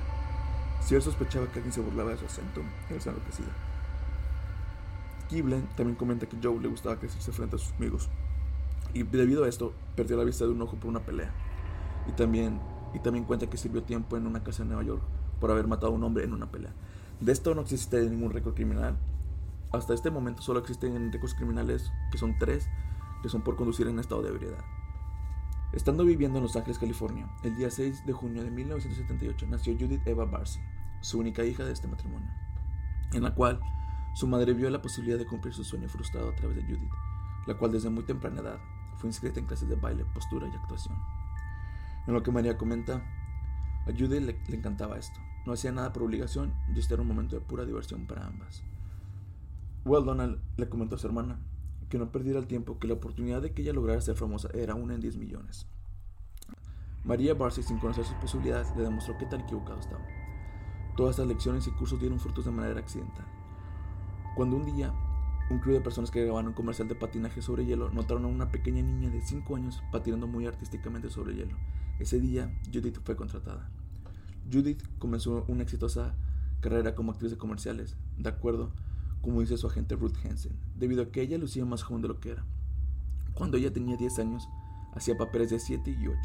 si 0.86 0.96
él 0.96 1.02
sospechaba 1.02 1.48
que 1.48 1.60
alguien 1.60 1.74
se 1.74 1.82
burlaba 1.82 2.12
de 2.12 2.18
su 2.18 2.26
acento, 2.26 2.62
él 2.90 3.02
se 3.02 3.10
enloquecía. 3.10 3.46
Kiblen 5.28 5.68
también 5.76 5.96
comenta 5.96 6.28
que 6.28 6.38
Joe 6.42 6.60
le 6.60 6.68
gustaba 6.68 6.98
crecerse 6.98 7.32
frente 7.32 7.56
a 7.56 7.60
sus 7.60 7.74
amigos, 7.74 8.10
y 8.94 9.04
debido 9.04 9.44
a 9.44 9.50
esto, 9.50 9.74
perdió 9.96 10.16
la 10.16 10.24
vista 10.24 10.46
de 10.46 10.52
un 10.52 10.62
ojo 10.62 10.78
por 10.78 10.90
una 10.90 11.02
pelea. 11.02 11.32
Y 12.08 12.12
también, 12.14 12.62
y 12.94 13.00
también 13.00 13.26
cuenta 13.26 13.50
que 13.50 13.58
sirvió 13.58 13.84
tiempo 13.84 14.16
en 14.16 14.26
una 14.28 14.44
casa 14.44 14.64
en 14.64 14.70
Nueva 14.70 14.84
York 14.84 15.02
por 15.42 15.52
haber 15.52 15.68
matado 15.68 15.92
a 15.92 15.96
un 15.96 16.04
hombre 16.04 16.24
en 16.24 16.34
una 16.34 16.50
pelea. 16.52 16.74
De 17.20 17.32
esto 17.32 17.54
no 17.56 17.62
existe 17.62 18.02
ningún 18.10 18.32
récord 18.32 18.54
criminal, 18.54 18.98
Hasta 19.72 19.94
este 19.94 20.12
momento 20.12 20.42
solo 20.42 20.60
existen 20.60 21.12
récords 21.12 21.34
criminales, 21.34 21.92
que 22.12 22.18
son 22.18 22.38
tres, 22.40 22.70
que 23.22 23.28
son 23.28 23.42
por 23.42 23.58
conducir 23.58 23.88
en 23.88 24.00
estado 24.00 24.22
de 24.22 24.30
ebriedad. 24.30 24.64
Estando 25.74 26.06
viviendo 26.06 26.38
en 26.38 26.44
Los 26.44 26.56
Ángeles, 26.56 26.80
California, 26.80 27.28
el 27.44 27.58
día 27.58 27.70
6 27.70 28.06
de 28.06 28.14
junio 28.14 28.44
de 28.44 28.52
1978 28.52 29.48
nació 29.50 29.74
Judith 29.78 30.08
Eva 30.08 30.24
Barcy, 30.24 30.62
su 31.06 31.20
única 31.20 31.46
hija 31.46 31.64
de 31.64 31.72
este 31.72 31.88
matrimonio, 31.88 32.28
en 33.14 33.22
la 33.22 33.36
cual 33.36 33.60
su 34.16 34.26
madre 34.28 34.54
vio 34.54 34.72
la 34.72 34.82
posibilidad 34.82 35.20
de 35.20 35.28
cumplir 35.28 35.54
su 35.54 35.64
sueño 35.64 35.88
frustrado 35.88 36.30
a 36.30 36.36
través 36.36 36.58
de 36.58 36.64
Judith, 36.64 36.92
la 37.46 37.54
cual 37.56 37.72
desde 37.72 37.92
muy 37.92 38.04
temprana 38.06 38.42
edad 38.42 38.60
fue 38.98 39.10
inscrita 39.10 39.40
en 39.40 39.46
clases 39.46 39.70
de 39.70 39.76
baile, 39.76 40.04
postura 40.16 40.48
y 40.48 40.56
actuación. 40.56 40.98
En 42.08 42.14
lo 42.16 42.24
que 42.24 42.32
María 42.32 42.58
comenta, 42.58 43.04
a 43.86 43.92
Judith 43.92 44.24
le, 44.24 44.56
encantaba 44.56 44.98
esto. 44.98 45.20
No 45.46 45.54
hacía 45.54 45.72
nada 45.72 45.94
por 45.94 46.02
obligación 46.02 46.56
y 46.74 46.80
este 46.80 46.96
era 46.96 47.04
un 47.04 47.08
momento 47.08 47.36
de 47.36 47.42
pura 47.42 47.66
diversión 47.66 48.08
para 48.08 48.26
ambas. 48.26 48.64
Well 49.86 50.06
Donald 50.06 50.40
le 50.58 50.70
comentó 50.70 50.96
a 50.96 50.98
su 50.98 51.06
hermana 51.06 51.38
que 51.88 52.00
no 52.00 52.12
perdiera 52.12 52.40
el 52.40 52.48
tiempo, 52.48 52.80
que 52.80 52.88
la 52.88 52.96
oportunidad 52.96 53.44
de 53.44 53.54
que 53.54 53.62
ella 53.62 53.74
lograra 53.74 54.02
ser 54.02 54.16
famosa 54.16 54.50
era 54.56 54.74
una 54.74 54.96
en 54.96 55.02
10 55.02 55.18
millones. 55.18 55.68
María 57.04 57.36
Barcy, 57.36 57.62
sin 57.62 57.78
conocer 57.78 58.06
sus 58.06 58.16
posibilidades, 58.16 58.76
le 58.76 58.82
demostró 58.82 59.16
qué 59.20 59.28
tan 59.28 59.42
equivocado 59.42 59.80
estaba. 59.80 60.04
Todas 60.96 61.12
estas 61.12 61.28
lecciones 61.28 61.68
y 61.68 61.72
cursos 61.72 62.00
dieron 62.00 62.20
frutos 62.20 62.46
de 62.46 62.52
manera 62.52 62.80
accidental. 62.80 63.26
Cuando 64.36 64.56
un 64.56 64.66
día, 64.66 64.94
un 65.50 65.60
club 65.60 65.76
de 65.76 65.82
personas 65.82 66.10
que 66.10 66.22
grababan 66.22 66.48
un 66.48 66.54
comercial 66.54 66.88
de 66.88 66.96
patinaje 66.96 67.42
sobre 67.42 67.66
hielo 67.66 67.90
notaron 67.90 68.26
a 68.26 68.28
una 68.28 68.50
pequeña 68.52 68.82
niña 68.82 69.10
de 69.10 69.22
5 69.22 69.56
años 69.56 69.84
patinando 69.92 70.28
muy 70.28 70.48
artísticamente 70.48 71.10
sobre 71.10 71.36
hielo. 71.36 71.58
Ese 72.00 72.20
día, 72.20 72.58
Judith 72.74 73.00
fue 73.04 73.16
contratada. 73.16 73.70
Judith 74.52 74.84
comenzó 75.00 75.44
una 75.48 75.64
exitosa 75.64 76.16
carrera 76.62 76.96
como 76.96 77.12
actriz 77.12 77.32
de 77.32 77.38
comerciales, 77.38 77.96
de 78.18 78.30
acuerdo 78.30 78.72
como 79.22 79.42
dice 79.42 79.58
su 79.58 79.66
agente 79.68 79.96
Ruth 79.96 80.16
Hansen, 80.24 80.54
debido 80.76 81.02
a 81.02 81.12
que 81.12 81.22
ella 81.22 81.38
lucía 81.38 81.66
más 81.66 81.84
joven 81.84 82.04
de 82.04 82.08
lo 82.10 82.20
que 82.20 82.32
era. 82.32 82.46
Cuando 83.34 83.58
ella 83.58 83.74
tenía 83.74 83.98
10 83.98 84.20
años, 84.20 84.48
hacía 84.94 85.18
papeles 85.18 85.50
de 85.50 85.60
7 85.60 85.98
y 86.00 86.08
8. 86.08 86.20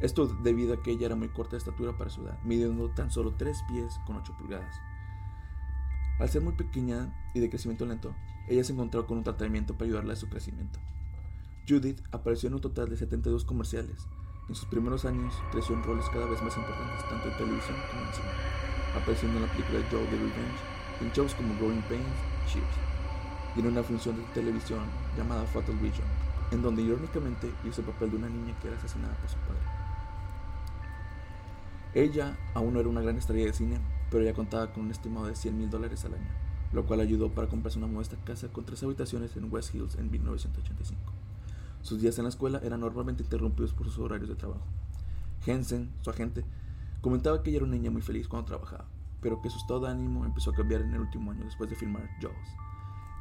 Esto 0.00 0.26
debido 0.26 0.74
a 0.74 0.82
que 0.82 0.90
ella 0.90 1.06
era 1.06 1.16
muy 1.16 1.28
corta 1.28 1.52
de 1.52 1.58
estatura 1.58 1.96
para 1.96 2.10
su 2.10 2.22
edad, 2.22 2.38
midiendo 2.42 2.90
tan 2.90 3.10
solo 3.10 3.34
3 3.36 3.64
pies 3.68 4.00
con 4.06 4.16
8 4.16 4.34
pulgadas. 4.38 4.76
Al 6.18 6.28
ser 6.28 6.42
muy 6.42 6.52
pequeña 6.52 7.12
y 7.34 7.40
de 7.40 7.48
crecimiento 7.48 7.86
lento, 7.86 8.14
ella 8.48 8.62
se 8.62 8.72
encontró 8.72 9.06
con 9.06 9.18
un 9.18 9.24
tratamiento 9.24 9.74
para 9.74 9.86
ayudarle 9.86 10.12
a 10.12 10.16
su 10.16 10.28
crecimiento. 10.28 10.78
Judith 11.68 12.00
apareció 12.12 12.48
en 12.48 12.54
un 12.54 12.60
total 12.60 12.90
de 12.90 12.96
72 12.96 13.44
comerciales. 13.44 14.06
En 14.48 14.54
sus 14.54 14.66
primeros 14.66 15.06
años 15.06 15.34
creció 15.50 15.74
en 15.74 15.82
roles 15.82 16.04
cada 16.10 16.26
vez 16.26 16.42
más 16.42 16.56
importantes 16.56 17.08
tanto 17.08 17.28
en 17.28 17.36
televisión 17.38 17.76
como 17.90 18.02
en 18.04 18.12
cine, 18.12 18.28
apareciendo 19.00 19.38
en 19.38 19.46
la 19.46 19.52
película 19.52 19.80
Joe 19.90 20.04
the 20.04 20.16
Revenge, 20.16 20.60
en 21.00 21.10
shows 21.12 21.34
como 21.34 21.56
Growing 21.56 21.82
Pains, 21.82 22.04
Cheers, 22.46 22.76
y 23.56 23.60
en 23.60 23.66
una 23.68 23.82
función 23.82 24.16
de 24.16 24.22
televisión 24.34 24.84
llamada 25.16 25.46
Fatal 25.46 25.76
Vision, 25.76 26.06
en 26.50 26.60
donde 26.60 26.82
irónicamente 26.82 27.50
hizo 27.64 27.80
el 27.80 27.86
papel 27.86 28.10
de 28.10 28.16
una 28.18 28.28
niña 28.28 28.54
que 28.60 28.68
era 28.68 28.76
asesinada 28.76 29.16
por 29.16 29.30
su 29.30 29.38
padre. 29.38 29.73
Ella 31.94 32.36
aún 32.54 32.74
no 32.74 32.80
era 32.80 32.88
una 32.88 33.02
gran 33.02 33.16
estrella 33.16 33.46
de 33.46 33.52
cine, 33.52 33.78
pero 34.10 34.24
ya 34.24 34.34
contaba 34.34 34.72
con 34.72 34.84
un 34.84 34.90
estimado 34.90 35.26
de 35.26 35.36
100 35.36 35.56
mil 35.56 35.70
dólares 35.70 36.04
al 36.04 36.14
año, 36.14 36.28
lo 36.72 36.86
cual 36.86 36.98
ayudó 36.98 37.30
para 37.32 37.46
comprarse 37.46 37.78
una 37.78 37.86
modesta 37.86 38.16
casa 38.24 38.48
con 38.48 38.64
tres 38.64 38.82
habitaciones 38.82 39.36
en 39.36 39.52
West 39.52 39.72
Hills 39.72 39.94
en 39.94 40.10
1985. 40.10 41.00
Sus 41.82 42.00
días 42.00 42.18
en 42.18 42.24
la 42.24 42.30
escuela 42.30 42.60
eran 42.64 42.80
normalmente 42.80 43.22
interrumpidos 43.22 43.72
por 43.74 43.86
sus 43.86 43.98
horarios 44.00 44.28
de 44.28 44.34
trabajo. 44.34 44.66
Jensen, 45.42 45.92
su 46.00 46.10
agente, 46.10 46.44
comentaba 47.00 47.42
que 47.42 47.50
ella 47.50 47.58
era 47.58 47.66
una 47.66 47.76
niña 47.76 47.92
muy 47.92 48.02
feliz 48.02 48.26
cuando 48.26 48.46
trabajaba, 48.46 48.86
pero 49.20 49.40
que 49.40 49.50
su 49.50 49.58
estado 49.58 49.80
de 49.80 49.92
ánimo 49.92 50.24
empezó 50.24 50.50
a 50.50 50.54
cambiar 50.54 50.80
en 50.80 50.94
el 50.94 51.00
último 51.00 51.30
año 51.30 51.44
después 51.44 51.70
de 51.70 51.76
filmar 51.76 52.08
Jaws. 52.20 52.34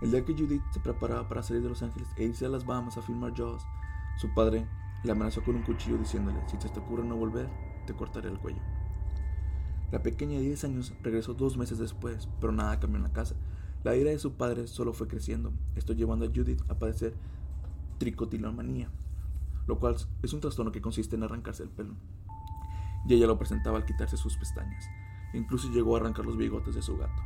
El 0.01 0.09
día 0.09 0.25
que 0.25 0.33
Judith 0.33 0.63
se 0.71 0.79
preparaba 0.79 1.27
para 1.29 1.43
salir 1.43 1.61
de 1.61 1.69
Los 1.69 1.83
Ángeles 1.83 2.07
e 2.17 2.23
irse 2.23 2.47
a 2.47 2.49
las 2.49 2.65
Bahamas 2.65 2.97
a 2.97 3.03
filmar 3.03 3.35
Jaws, 3.35 3.61
su 4.17 4.33
padre 4.33 4.65
la 5.03 5.11
amenazó 5.11 5.43
con 5.43 5.57
un 5.57 5.61
cuchillo 5.61 5.97
diciéndole, 5.97 6.39
si 6.47 6.57
te 6.57 6.79
ocurre 6.79 7.03
no 7.03 7.15
volver, 7.15 7.49
te 7.85 7.93
cortaré 7.93 8.29
el 8.29 8.39
cuello. 8.39 8.61
La 9.91 10.01
pequeña 10.01 10.37
de 10.37 10.45
10 10.45 10.63
años 10.63 10.93
regresó 11.03 11.33
dos 11.33 11.57
meses 11.57 11.77
después, 11.77 12.27
pero 12.39 12.51
nada 12.51 12.79
cambió 12.79 12.97
en 12.97 13.03
la 13.03 13.13
casa. 13.13 13.35
La 13.83 13.95
ira 13.95 14.09
de 14.09 14.19
su 14.19 14.33
padre 14.33 14.67
solo 14.67 14.93
fue 14.93 15.07
creciendo, 15.07 15.53
esto 15.75 15.93
llevando 15.93 16.25
a 16.25 16.29
Judith 16.29 16.61
a 16.69 16.79
padecer 16.79 17.13
tricotilomanía, 17.99 18.89
lo 19.67 19.79
cual 19.79 19.95
es 20.21 20.33
un 20.33 20.39
trastorno 20.39 20.71
que 20.71 20.81
consiste 20.81 21.15
en 21.15 21.23
arrancarse 21.23 21.63
el 21.63 21.69
pelo. 21.69 21.95
Y 23.07 23.13
ella 23.13 23.27
lo 23.27 23.37
presentaba 23.37 23.77
al 23.77 23.85
quitarse 23.85 24.17
sus 24.17 24.37
pestañas. 24.37 24.85
Incluso 25.33 25.69
llegó 25.69 25.95
a 25.95 25.99
arrancar 25.99 26.25
los 26.25 26.37
bigotes 26.37 26.75
de 26.75 26.81
su 26.81 26.97
gato. 26.97 27.21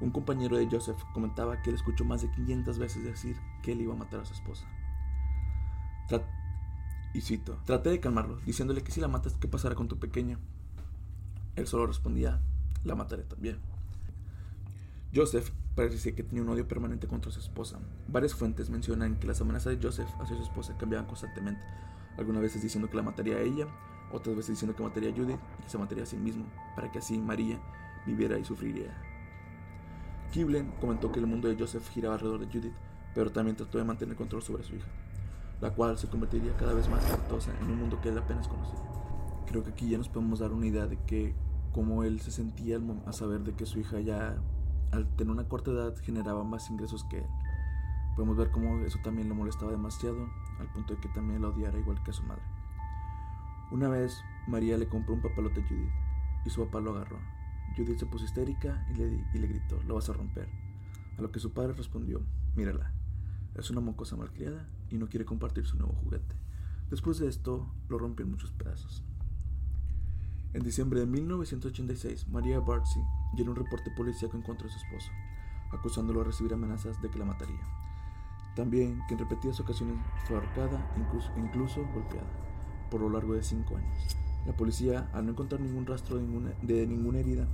Un 0.00 0.10
compañero 0.10 0.56
de 0.56 0.68
Joseph 0.70 1.02
comentaba 1.14 1.62
que 1.62 1.70
él 1.70 1.76
escuchó 1.76 2.04
más 2.04 2.22
de 2.22 2.30
500 2.30 2.78
veces 2.78 3.04
decir 3.04 3.36
que 3.62 3.72
él 3.72 3.80
iba 3.80 3.94
a 3.94 3.96
matar 3.96 4.20
a 4.20 4.24
su 4.24 4.34
esposa 4.34 4.66
y 7.14 7.20
cito, 7.20 7.58
traté 7.66 7.90
de 7.90 8.00
calmarlo, 8.00 8.38
diciéndole 8.46 8.82
que 8.82 8.92
si 8.92 9.00
la 9.00 9.08
matas, 9.08 9.34
¿qué 9.38 9.48
pasará 9.48 9.74
con 9.74 9.88
tu 9.88 9.98
pequeña? 9.98 10.38
Él 11.56 11.66
solo 11.66 11.86
respondía, 11.86 12.40
la 12.84 12.94
mataré 12.94 13.22
también. 13.24 13.58
Joseph 15.14 15.50
parece 15.74 16.14
que 16.14 16.22
tenía 16.22 16.42
un 16.42 16.48
odio 16.48 16.66
permanente 16.66 17.06
contra 17.06 17.30
su 17.30 17.40
esposa. 17.40 17.78
Varias 18.08 18.34
fuentes 18.34 18.70
mencionan 18.70 19.18
que 19.18 19.26
las 19.26 19.40
amenazas 19.42 19.78
de 19.78 19.86
Joseph 19.86 20.08
hacia 20.20 20.36
su 20.36 20.42
esposa 20.42 20.76
cambiaban 20.78 21.06
constantemente, 21.06 21.62
algunas 22.16 22.42
veces 22.42 22.62
diciendo 22.62 22.88
que 22.88 22.96
la 22.96 23.02
mataría 23.02 23.36
a 23.36 23.40
ella, 23.40 23.66
otras 24.10 24.34
veces 24.34 24.52
diciendo 24.52 24.74
que 24.74 24.82
mataría 24.82 25.10
a 25.10 25.14
Judith 25.14 25.40
y 25.58 25.62
que 25.64 25.68
se 25.68 25.78
mataría 25.78 26.04
a 26.04 26.06
sí 26.06 26.16
mismo, 26.16 26.46
para 26.74 26.90
que 26.90 26.98
así 26.98 27.18
María 27.18 27.60
viviera 28.06 28.38
y 28.38 28.44
sufriría. 28.44 28.96
Kiblen 30.32 30.72
comentó 30.80 31.12
que 31.12 31.20
el 31.20 31.26
mundo 31.26 31.48
de 31.48 31.56
Joseph 31.58 31.86
giraba 31.90 32.14
alrededor 32.14 32.40
de 32.40 32.46
Judith, 32.46 32.74
pero 33.14 33.30
también 33.30 33.56
trató 33.56 33.76
de 33.76 33.84
mantener 33.84 34.16
control 34.16 34.42
sobre 34.42 34.64
su 34.64 34.76
hija 34.76 34.88
la 35.62 35.70
cual 35.70 35.96
se 35.96 36.08
convertiría 36.08 36.56
cada 36.56 36.74
vez 36.74 36.88
más 36.90 37.04
exitosa 37.04 37.52
en 37.60 37.70
un 37.70 37.78
mundo 37.78 38.00
que 38.02 38.08
él 38.08 38.18
apenas 38.18 38.48
conocía. 38.48 38.80
Creo 39.46 39.62
que 39.62 39.70
aquí 39.70 39.88
ya 39.88 39.96
nos 39.96 40.08
podemos 40.08 40.40
dar 40.40 40.52
una 40.52 40.66
idea 40.66 40.86
de 40.86 40.98
que 41.06 41.36
cómo 41.70 42.02
él 42.02 42.20
se 42.20 42.32
sentía 42.32 42.80
al 43.06 43.14
saber 43.14 43.44
de 43.44 43.54
que 43.54 43.64
su 43.64 43.78
hija 43.78 44.00
ya 44.00 44.36
al 44.90 45.06
tener 45.16 45.32
una 45.32 45.48
corta 45.48 45.70
edad 45.70 45.94
generaba 46.02 46.42
más 46.42 46.68
ingresos 46.68 47.04
que 47.04 47.18
él. 47.18 47.26
Podemos 48.16 48.36
ver 48.36 48.50
cómo 48.50 48.76
eso 48.80 48.98
también 49.04 49.28
le 49.28 49.34
molestaba 49.34 49.70
demasiado, 49.70 50.28
al 50.58 50.66
punto 50.72 50.94
de 50.94 51.00
que 51.00 51.08
también 51.10 51.40
la 51.40 51.48
odiara 51.48 51.78
igual 51.78 52.02
que 52.02 52.10
a 52.10 52.14
su 52.14 52.24
madre. 52.24 52.42
Una 53.70 53.88
vez, 53.88 54.20
María 54.48 54.76
le 54.76 54.88
compró 54.88 55.14
un 55.14 55.22
papalote 55.22 55.60
a 55.60 55.68
Judith 55.68 55.92
y 56.44 56.50
su 56.50 56.64
papá 56.64 56.80
lo 56.80 56.90
agarró. 56.90 57.18
Judith 57.76 57.98
se 57.98 58.06
puso 58.06 58.24
histérica 58.24 58.84
y 58.90 58.94
le, 58.94 59.24
y 59.32 59.38
le 59.38 59.46
gritó, 59.46 59.80
lo 59.84 59.94
vas 59.94 60.08
a 60.08 60.12
romper. 60.12 60.48
A 61.16 61.22
lo 61.22 61.30
que 61.30 61.38
su 61.38 61.52
padre 61.52 61.72
respondió, 61.72 62.20
mírala, 62.56 62.92
es 63.54 63.70
una 63.70 63.80
mocosa 63.80 64.16
malcriada 64.16 64.68
y 64.92 64.98
no 64.98 65.08
quiere 65.08 65.24
compartir 65.24 65.66
su 65.66 65.76
nuevo 65.76 65.94
juguete. 65.94 66.36
Después 66.90 67.18
de 67.18 67.28
esto, 67.28 67.66
lo 67.88 67.98
rompe 67.98 68.22
en 68.22 68.30
muchos 68.30 68.52
pedazos. 68.52 69.02
En 70.52 70.62
diciembre 70.62 71.00
de 71.00 71.06
1986, 71.06 72.28
María 72.28 72.60
Bartzi 72.60 73.00
llenó 73.34 73.52
un 73.52 73.56
reporte 73.56 73.90
policíaco 73.96 74.36
en 74.36 74.42
contra 74.42 74.66
de 74.66 74.72
su 74.72 74.78
esposo, 74.78 75.10
acusándolo 75.72 76.20
de 76.20 76.26
recibir 76.26 76.52
amenazas 76.52 77.00
de 77.00 77.08
que 77.08 77.18
la 77.18 77.24
mataría. 77.24 77.60
También 78.54 79.00
que 79.08 79.14
en 79.14 79.20
repetidas 79.20 79.58
ocasiones 79.60 79.96
fue 80.26 80.36
ahorcada 80.36 80.92
e 80.94 81.00
incluso, 81.00 81.32
incluso 81.38 81.86
golpeada 81.94 82.28
por 82.90 83.00
lo 83.00 83.08
largo 83.08 83.32
de 83.32 83.42
cinco 83.42 83.78
años. 83.78 84.16
La 84.46 84.54
policía, 84.54 85.08
al 85.14 85.24
no 85.24 85.32
encontrar 85.32 85.62
ningún 85.62 85.86
rastro 85.86 86.16
de 86.16 86.22
ninguna, 86.22 86.50
de 86.60 86.86
ninguna 86.86 87.20
herida, 87.20 87.48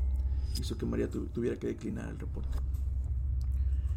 hizo 0.60 0.76
que 0.76 0.86
María 0.86 1.08
tuviera 1.08 1.56
que 1.56 1.68
declinar 1.68 2.08
el 2.08 2.18
reporte. 2.18 2.58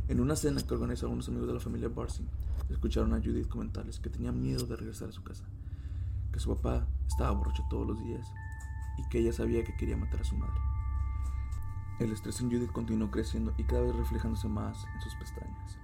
En 0.07 0.19
una 0.19 0.35
cena 0.35 0.61
que 0.61 0.73
organizaron 0.73 1.13
unos 1.13 1.27
amigos 1.29 1.47
de 1.47 1.53
la 1.53 1.59
familia 1.59 1.89
Barcy, 1.89 2.25
escucharon 2.69 3.13
a 3.13 3.19
Judith 3.19 3.47
comentarles 3.47 3.99
que 3.99 4.09
tenía 4.09 4.31
miedo 4.31 4.65
de 4.65 4.75
regresar 4.75 5.09
a 5.09 5.13
su 5.13 5.23
casa, 5.23 5.45
que 6.31 6.39
su 6.39 6.55
papá 6.55 6.87
estaba 7.07 7.31
borracho 7.31 7.63
todos 7.69 7.87
los 7.87 7.99
días 7.99 8.27
y 8.97 9.07
que 9.09 9.19
ella 9.19 9.33
sabía 9.33 9.63
que 9.63 9.75
quería 9.75 9.97
matar 9.97 10.21
a 10.21 10.25
su 10.25 10.35
madre. 10.35 10.59
El 11.99 12.11
estrés 12.11 12.41
en 12.41 12.51
Judith 12.51 12.71
continuó 12.71 13.11
creciendo 13.11 13.53
y 13.57 13.63
cada 13.63 13.81
vez 13.81 13.95
reflejándose 13.95 14.47
más 14.47 14.85
en 14.95 15.01
sus 15.01 15.13
pestañas. 15.15 15.77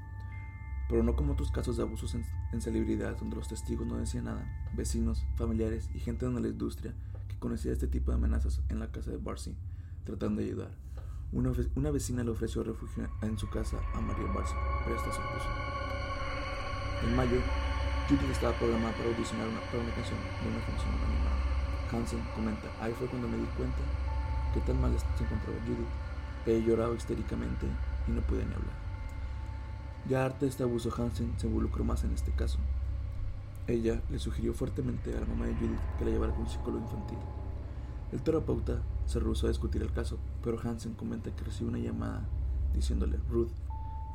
Pero 0.90 1.04
no 1.04 1.16
como 1.16 1.34
otros 1.34 1.52
casos 1.52 1.78
de 1.78 1.84
abusos 1.84 2.16
en, 2.16 2.26
en 2.54 2.62
celebridades 2.62 3.20
donde 3.20 3.36
los 3.36 3.48
testigos 3.48 3.86
no 3.86 3.98
decían 3.98 4.26
nada, 4.26 4.46
vecinos, 4.74 5.26
familiares 5.36 5.90
y 5.94 6.00
gente 6.00 6.28
de 6.28 6.40
la 6.40 6.48
industria 6.48 6.94
que 7.28 7.38
conocía 7.38 7.72
este 7.72 7.88
tipo 7.88 8.12
de 8.12 8.18
amenazas 8.18 8.62
en 8.70 8.80
la 8.80 8.92
casa 8.92 9.12
de 9.12 9.18
Barcy, 9.18 9.56
tratando 10.06 10.42
de 10.42 10.48
ayudar. 10.48 10.87
Una, 11.34 11.52
una, 11.76 11.92
vecina 11.92 12.24
le 12.24 12.32
ofreció 12.32 12.64
refugio 12.64 13.06
en 13.22 13.38
su 13.38 13.50
casa 13.50 13.78
a 13.94 14.00
María 14.00 14.28
Barça, 14.28 14.56
pero 14.86 14.96
esta 14.96 15.12
se. 15.12 15.20
En 17.06 17.16
mayo, 17.18 17.42
Judith 18.08 18.32
estaba 18.32 18.54
programada 18.54 18.94
para 18.96 19.10
audicionar 19.10 19.46
una, 19.50 19.60
para 19.60 19.84
una 19.84 19.94
canción 19.94 20.18
de 20.42 20.50
una 20.50 20.66
canción 20.66 20.90
animada. 20.90 21.36
Hansen 21.92 22.22
comenta, 22.34 22.68
ahí 22.82 22.94
fue 22.94 23.08
cuando 23.08 23.28
me 23.28 23.36
di 23.38 23.46
cuenta 23.58 23.78
que 24.54 24.62
tan 24.62 24.80
mal 24.80 24.98
se 24.98 25.24
encontraba 25.24 25.60
Judith. 25.66 25.88
Ella 26.46 26.66
lloraba 26.66 26.96
histéricamente 26.96 27.68
y 28.08 28.12
no 28.12 28.22
podía 28.22 28.46
ni 28.46 28.54
hablar. 28.54 28.76
Ya 30.08 30.24
harta 30.24 30.40
de 30.46 30.48
este 30.48 30.64
abuso, 30.64 30.94
Hansen 30.96 31.34
se 31.38 31.48
involucró 31.48 31.84
más 31.84 32.06
en 32.06 32.14
este 32.14 32.32
caso. 32.32 32.58
Ella 33.68 34.02
le 34.10 34.20
sugirió 34.20 34.54
fuertemente 34.54 35.14
a 35.14 35.20
la 35.20 35.26
mamá 35.26 35.46
de 35.46 35.56
Judith 35.56 35.80
que 36.00 36.06
la 36.06 36.12
llevara 36.12 36.32
con 36.32 36.44
un 36.44 36.50
psicólogo 36.50 36.86
infantil. 36.86 37.18
El 38.14 38.22
terapeuta 38.22 38.82
se 39.08 39.20
rehusó 39.20 39.48
a 39.48 39.50
discutir 39.50 39.82
el 39.82 39.94
caso, 39.94 40.20
pero 40.44 40.60
Hansen 40.60 40.94
comenta 40.94 41.36
que 41.36 41.46
recibió 41.46 41.70
una 41.70 41.80
llamada 41.80 42.28
diciéndole, 42.74 43.18
Ruth, 43.30 43.52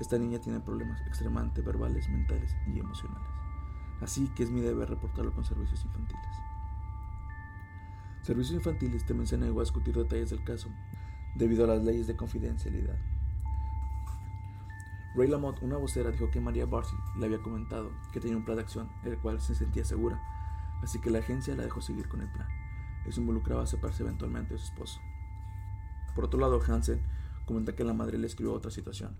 esta 0.00 0.18
niña 0.18 0.38
tiene 0.38 0.60
problemas 0.60 1.00
extremadamente 1.06 1.62
verbales, 1.62 2.08
mentales 2.08 2.54
y 2.66 2.78
emocionales. 2.78 3.28
Así 4.00 4.28
que 4.34 4.42
es 4.42 4.50
mi 4.50 4.60
deber 4.60 4.90
reportarlo 4.90 5.32
con 5.32 5.44
servicios 5.44 5.84
infantiles. 5.84 6.36
Servicios 8.22 8.56
infantiles 8.56 9.06
también 9.06 9.26
se 9.26 9.38
negó 9.38 9.60
a 9.60 9.64
discutir 9.64 9.96
detalles 9.96 10.30
del 10.30 10.44
caso, 10.44 10.68
debido 11.34 11.64
a 11.64 11.68
las 11.68 11.82
leyes 11.82 12.06
de 12.06 12.16
confidencialidad. 12.16 12.96
Ray 15.14 15.28
Lamont, 15.28 15.62
una 15.62 15.76
vocera, 15.76 16.10
dijo 16.10 16.30
que 16.30 16.40
María 16.40 16.66
Barcy 16.66 16.96
le 17.18 17.26
había 17.26 17.42
comentado 17.42 17.90
que 18.12 18.20
tenía 18.20 18.36
un 18.36 18.44
plan 18.44 18.56
de 18.56 18.62
acción, 18.62 18.90
el 19.04 19.18
cual 19.18 19.40
se 19.40 19.54
sentía 19.54 19.84
segura, 19.84 20.20
así 20.82 21.00
que 21.00 21.10
la 21.10 21.18
agencia 21.18 21.54
la 21.54 21.64
dejó 21.64 21.80
seguir 21.80 22.08
con 22.08 22.20
el 22.20 22.28
plan. 22.28 22.48
Eso 23.06 23.20
involucraba 23.20 23.66
separarse 23.66 24.02
eventualmente 24.02 24.54
de 24.54 24.60
su 24.60 24.66
esposo. 24.66 25.00
Por 26.14 26.24
otro 26.24 26.40
lado, 26.40 26.60
Hansen 26.66 27.00
comenta 27.46 27.74
que 27.74 27.84
la 27.84 27.94
madre 27.94 28.18
le 28.18 28.26
escribió 28.26 28.52
otra 28.52 28.70
situación. 28.70 29.16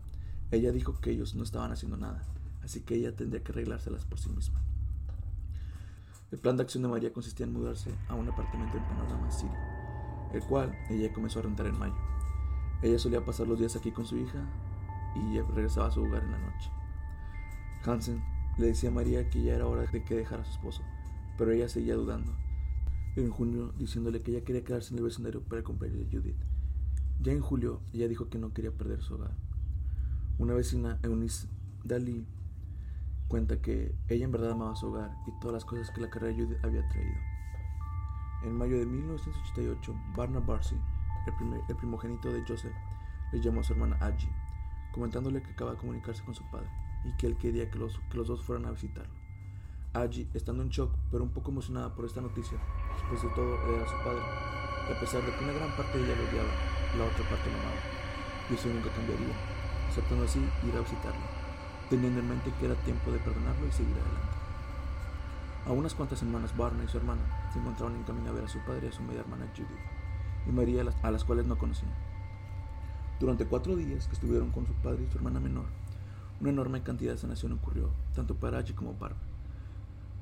Ella 0.51 0.73
dijo 0.73 1.01
que 1.01 1.11
ellos 1.11 1.35
no 1.35 1.43
estaban 1.43 1.73
haciendo 1.73 1.97
nada, 1.97 2.25
así 2.63 2.83
que 2.83 2.95
ella 2.95 3.17
tendría 3.17 3.43
que 3.43 3.53
arreglárselas 3.53 4.05
por 4.05 4.19
sí 4.19 4.29
misma. 4.29 4.61
El 6.31 6.39
plan 6.39 6.57
de 6.57 6.63
acción 6.63 6.83
de 6.83 6.89
María 6.89 7.13
consistía 7.13 7.47
en 7.47 7.53
mudarse 7.53 7.95
a 8.09 8.15
un 8.15 8.29
apartamento 8.29 8.77
en 8.77 8.85
Panorama 8.85 9.31
City, 9.31 9.53
el 10.33 10.43
cual 10.43 10.75
ella 10.89 11.13
comenzó 11.13 11.41
a 11.41 11.43
rentar 11.43 11.67
en 11.67 11.79
mayo. 11.79 11.97
Ella 12.83 12.99
solía 12.99 13.25
pasar 13.25 13.47
los 13.49 13.59
días 13.59 13.77
aquí 13.77 13.93
con 13.93 14.07
su 14.07 14.17
hija 14.17 14.45
y 15.15 15.41
regresaba 15.41 15.89
a 15.89 15.91
su 15.91 16.03
hogar 16.03 16.23
en 16.25 16.33
la 16.33 16.39
noche. 16.39 16.71
Hansen 17.85 18.23
le 18.57 18.69
decía 18.69 18.91
a 18.91 18.93
María 18.93 19.29
que 19.29 19.43
ya 19.43 19.55
era 19.55 19.67
hora 19.67 19.83
de 19.83 20.05
que 20.05 20.15
dejara 20.15 20.43
a 20.43 20.45
su 20.45 20.53
esposo, 20.53 20.83
pero 21.37 21.53
ella 21.53 21.69
seguía 21.69 21.95
dudando. 21.97 22.33
En 23.15 23.31
junio, 23.31 23.73
diciéndole 23.79 24.23
que 24.23 24.31
ella 24.31 24.43
quería 24.43 24.65
quedarse 24.65 24.95
en 24.95 24.99
el 24.99 25.05
vecindario 25.05 25.43
para 25.43 25.59
el 25.59 25.65
cumpleaños 25.65 25.99
de 26.01 26.17
Judith. 26.17 26.43
Ya 27.21 27.33
en 27.33 27.43
julio, 27.43 27.83
ella 27.93 28.09
dijo 28.09 28.31
que 28.31 28.39
no 28.39 28.55
quería 28.55 28.73
perder 28.73 29.03
su 29.03 29.15
hogar. 29.15 29.37
Una 30.39 30.55
vecina, 30.55 30.99
Eunice 31.03 31.47
Daly, 31.85 32.27
cuenta 33.29 33.61
que 33.61 33.95
ella 34.09 34.25
en 34.25 34.33
verdad 34.33 34.53
amaba 34.53 34.77
su 34.77 34.87
hogar 34.87 35.15
y 35.27 35.41
todas 35.41 35.53
las 35.53 35.65
cosas 35.67 35.91
que 35.91 36.01
la 36.01 36.09
carrera 36.09 36.35
de 36.35 36.43
Judith 36.43 36.65
había 36.65 36.89
traído. 36.89 37.15
En 38.45 38.55
mayo 38.57 38.79
de 38.79 38.87
1988, 38.87 39.95
Barnard 40.17 40.47
Barcy, 40.47 40.77
el, 41.27 41.61
el 41.69 41.77
primogénito 41.77 42.33
de 42.33 42.43
Joseph, 42.49 42.75
le 43.31 43.41
llamó 43.41 43.61
a 43.61 43.65
su 43.65 43.75
hermana 43.75 43.97
Aggie, 44.01 44.33
comentándole 44.91 45.43
que 45.43 45.51
acaba 45.51 45.73
de 45.73 45.77
comunicarse 45.77 46.25
con 46.25 46.35
su 46.35 46.45
padre 46.51 46.69
y 47.05 47.13
que 47.17 47.27
él 47.27 47.37
quería 47.37 47.71
que 47.71 47.79
los, 47.79 48.01
que 48.11 48.17
los 48.17 48.29
dos 48.29 48.43
fueran 48.43 48.67
a 48.67 48.71
visitarlo. 48.71 49.22
Aggie, 49.95 50.27
estando 50.33 50.63
en 50.63 50.71
shock, 50.71 50.91
pero 51.11 51.23
un 51.23 51.29
poco 51.29 51.51
emocionada 51.51 51.95
por 51.95 52.07
esta 52.07 52.23
noticia, 52.23 52.57
después 52.97 53.23
de 53.23 53.29
todo 53.37 53.59
era 53.75 53.85
su 53.85 53.97
padre, 54.03 54.25
y 54.89 54.93
a 54.93 54.99
pesar 54.99 55.21
de 55.21 55.31
que 55.37 55.45
una 55.45 55.53
gran 55.53 55.71
parte 55.77 55.99
de 55.99 56.05
ella 56.05 56.17
lo 56.17 56.29
odiaba, 56.31 56.49
la 56.97 57.05
otra 57.05 57.29
parte 57.29 57.51
lo 57.53 57.61
amaba, 57.61 57.77
y 58.49 58.55
eso 58.55 58.69
nunca 58.69 58.89
cambiaría, 58.89 59.35
aceptando 59.91 60.25
así 60.25 60.39
ir 60.41 60.77
a 60.77 60.81
visitarlo, 60.81 61.21
teniendo 61.91 62.21
en 62.21 62.29
mente 62.31 62.53
que 62.59 62.65
era 62.65 62.75
tiempo 62.77 63.13
de 63.13 63.19
perdonarlo 63.19 63.67
y 63.67 63.73
seguir 63.73 63.93
adelante. 63.93 64.37
A 65.67 65.73
unas 65.73 65.95
cuantas 65.95 66.21
semanas, 66.21 66.57
Barney 66.57 66.87
y 66.87 66.89
su 66.89 66.97
hermana 66.97 67.21
se 67.53 67.59
encontraban 67.59 67.97
en 67.97 68.05
camino 68.05 68.31
a 68.31 68.33
ver 68.33 68.45
a 68.45 68.49
su 68.49 68.61
padre 68.61 68.87
y 68.87 68.89
a 68.89 68.93
su 68.93 69.03
media 69.03 69.21
hermana 69.21 69.53
Judith, 69.55 70.49
y 70.49 70.53
María, 70.53 70.85
a 71.03 71.11
las 71.11 71.25
cuales 71.25 71.45
no 71.45 71.59
conocían. 71.59 71.93
Durante 73.21 73.45
cuatro 73.45 73.77
días 73.77 74.09
que 74.09 74.15
estuvieron 74.15 74.53
con 74.53 74.67
su 74.67 74.73
padre 74.73 75.05
y 75.05 75.13
su 75.13 75.19
hermana 75.19 75.39
menor, 75.39 75.67
una 76.41 76.49
enorme 76.49 76.83
cantidad 76.83 77.13
de 77.13 77.19
sanación 77.19 77.53
ocurrió, 77.53 77.91
tanto 78.15 78.35
para 78.35 78.59
Aggie 78.59 78.75
como 78.75 78.95
para 78.95 79.15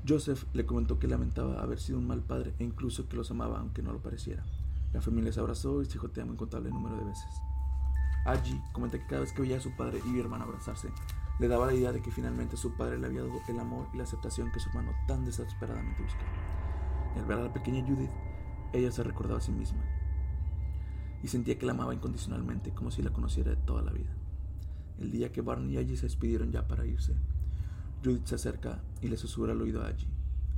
Joseph 0.09 0.45
le 0.55 0.65
comentó 0.65 0.99
que 0.99 1.07
lamentaba 1.07 1.61
haber 1.61 1.79
sido 1.79 1.99
un 1.99 2.07
mal 2.07 2.23
padre 2.23 2.55
e 2.59 2.65
incluso 2.65 3.09
que 3.09 3.17
los 3.17 3.31
amaba 3.31 3.61
aunque 3.61 3.83
no 3.83 3.93
lo 3.93 4.01
pareciera. 4.01 4.45
La 4.93 5.01
familia 5.01 5.33
se 5.33 5.41
abrazó 5.41 5.83
y 5.83 5.85
se 5.85 5.93
dijo 5.93 6.09
te 6.09 6.21
amo 6.21 6.33
incontable 6.33 6.71
número 6.71 6.97
de 6.97 7.05
veces. 7.05 7.31
Aggie 8.25 8.61
comenta 8.73 8.99
que 8.99 9.07
cada 9.07 9.21
vez 9.23 9.33
que 9.33 9.43
veía 9.43 9.59
a 9.59 9.61
su 9.61 9.77
padre 9.77 10.01
y 10.05 10.09
mi 10.09 10.21
hermana 10.21 10.45
abrazarse, 10.45 10.89
le 11.39 11.49
daba 11.49 11.67
la 11.67 11.75
idea 11.75 11.93
de 11.93 12.03
que 12.03 12.11
finalmente 12.11 12.57
su 12.57 12.77
padre 12.77 12.99
le 12.99 13.07
había 13.07 13.23
dado 13.23 13.41
el 13.49 13.61
amor 13.61 13.89
y 13.95 13.99
la 13.99 14.05
aceptación 14.05 14.51
que 14.53 14.61
su 14.61 14.69
hermano 14.71 14.93
tan 15.07 15.25
desesperadamente 15.25 16.03
buscaba. 16.03 16.31
Al 17.17 17.25
ver 17.25 17.39
a 17.39 17.45
la 17.45 17.53
pequeña 17.53 17.87
Judith, 17.87 18.11
ella 18.73 18.93
se 18.93 19.03
recordaba 19.03 19.39
a 19.39 19.43
sí 19.43 19.53
misma 19.53 19.83
y 21.23 21.29
sentía 21.29 21.59
que 21.59 21.67
la 21.67 21.73
amaba 21.73 21.95
incondicionalmente, 21.95 22.73
como 22.73 22.91
si 22.91 23.03
la 23.03 23.13
conociera 23.13 23.51
de 23.51 23.57
toda 23.57 23.83
la 23.83 23.93
vida. 23.93 24.11
El 24.99 25.11
día 25.11 25.33
que 25.33 25.41
Barney 25.41 25.75
y 25.75 25.79
Aggie 25.79 25.97
se 25.97 26.07
despidieron 26.07 26.51
ya 26.53 26.67
para 26.67 26.87
irse, 26.87 27.15
Judith 28.03 28.27
se 28.27 28.35
acerca 28.37 28.83
y 29.01 29.09
le 29.09 29.17
susurra 29.17 29.53
al 29.53 29.61
oído 29.61 29.83
a 29.83 29.89
Aggie. 29.89 30.09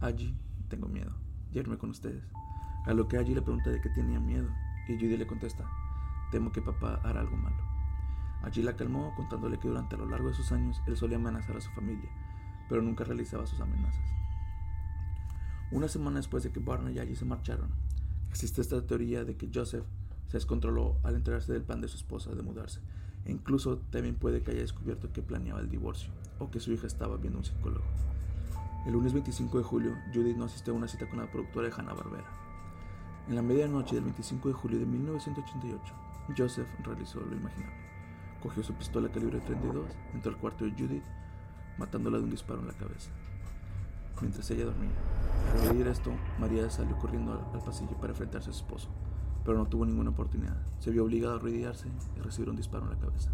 Aggie, 0.00 0.34
tengo 0.68 0.88
miedo 0.88 1.22
irme 1.60 1.78
con 1.78 1.90
ustedes. 1.90 2.24
A 2.86 2.94
lo 2.94 3.08
que 3.08 3.18
Aggie 3.18 3.34
le 3.34 3.42
pregunta 3.42 3.70
de 3.70 3.80
qué 3.80 3.88
tenía 3.90 4.18
miedo 4.18 4.48
y 4.88 4.94
Judy 4.94 5.16
le 5.16 5.26
contesta, 5.26 5.64
temo 6.30 6.50
que 6.50 6.62
papá 6.62 7.00
hará 7.04 7.20
algo 7.20 7.36
malo. 7.36 7.62
Aggie 8.42 8.64
la 8.64 8.74
calmó 8.74 9.14
contándole 9.14 9.58
que 9.58 9.68
durante 9.68 9.94
a 9.94 9.98
lo 9.98 10.06
largo 10.06 10.28
de 10.28 10.34
sus 10.34 10.50
años 10.50 10.80
él 10.86 10.96
solía 10.96 11.16
amenazar 11.16 11.56
a 11.56 11.60
su 11.60 11.70
familia, 11.70 12.10
pero 12.68 12.82
nunca 12.82 13.04
realizaba 13.04 13.46
sus 13.46 13.60
amenazas. 13.60 14.04
Una 15.70 15.88
semana 15.88 16.16
después 16.16 16.42
de 16.42 16.50
que 16.50 16.60
Barney 16.60 16.96
y 16.96 16.98
Aggie 16.98 17.16
se 17.16 17.24
marcharon, 17.24 17.70
existe 18.30 18.60
esta 18.60 18.84
teoría 18.84 19.24
de 19.24 19.36
que 19.36 19.50
Joseph 19.54 19.84
se 20.26 20.38
descontroló 20.38 20.98
al 21.02 21.14
enterarse 21.14 21.52
del 21.52 21.62
plan 21.62 21.80
de 21.80 21.88
su 21.88 21.96
esposa 21.96 22.34
de 22.34 22.42
mudarse, 22.42 22.80
incluso 23.26 23.78
también 23.90 24.14
puede 24.16 24.42
que 24.42 24.50
haya 24.50 24.60
descubierto 24.60 25.12
que 25.12 25.22
planeaba 25.22 25.60
el 25.60 25.70
divorcio 25.70 26.10
o 26.38 26.50
que 26.50 26.60
su 26.60 26.72
hija 26.72 26.86
estaba 26.86 27.16
viendo 27.16 27.38
un 27.38 27.44
psicólogo. 27.44 27.84
El 28.86 28.94
lunes 28.94 29.12
25 29.12 29.58
de 29.58 29.64
julio, 29.64 29.96
Judith 30.12 30.36
no 30.36 30.46
asistió 30.46 30.72
a 30.72 30.76
una 30.76 30.88
cita 30.88 31.08
con 31.08 31.20
la 31.20 31.30
productora 31.30 31.68
de 31.68 31.74
Hanna-Barbera. 31.74 32.26
En 33.28 33.36
la 33.36 33.42
medianoche 33.42 33.94
del 33.94 34.04
25 34.04 34.48
de 34.48 34.54
julio 34.54 34.78
de 34.80 34.86
1988, 34.86 35.94
Joseph 36.36 36.68
realizó 36.82 37.20
lo 37.20 37.36
imaginable. 37.36 37.76
Cogió 38.42 38.64
su 38.64 38.74
pistola 38.74 39.08
calibre 39.08 39.38
32, 39.38 39.86
entró 40.14 40.32
al 40.32 40.38
cuarto 40.38 40.64
de 40.64 40.72
Judith, 40.72 41.04
matándola 41.78 42.18
de 42.18 42.24
un 42.24 42.30
disparo 42.30 42.60
en 42.60 42.66
la 42.66 42.72
cabeza, 42.72 43.10
mientras 44.20 44.50
ella 44.50 44.64
dormía. 44.64 44.90
Al 45.62 45.76
oír 45.76 45.86
esto, 45.86 46.10
María 46.40 46.68
salió 46.68 46.98
corriendo 46.98 47.48
al 47.54 47.62
pasillo 47.62 47.96
para 47.98 48.10
enfrentarse 48.10 48.50
a 48.50 48.52
su 48.52 48.64
esposo 48.64 48.88
pero 49.44 49.58
no 49.58 49.66
tuvo 49.66 49.86
ninguna 49.86 50.10
oportunidad. 50.10 50.56
Se 50.78 50.90
vio 50.90 51.04
obligado 51.04 51.34
a 51.34 51.36
arrodillarse 51.36 51.88
y 52.16 52.20
recibir 52.20 52.50
un 52.50 52.56
disparo 52.56 52.84
en 52.84 52.90
la 52.90 52.98
cabeza. 52.98 53.30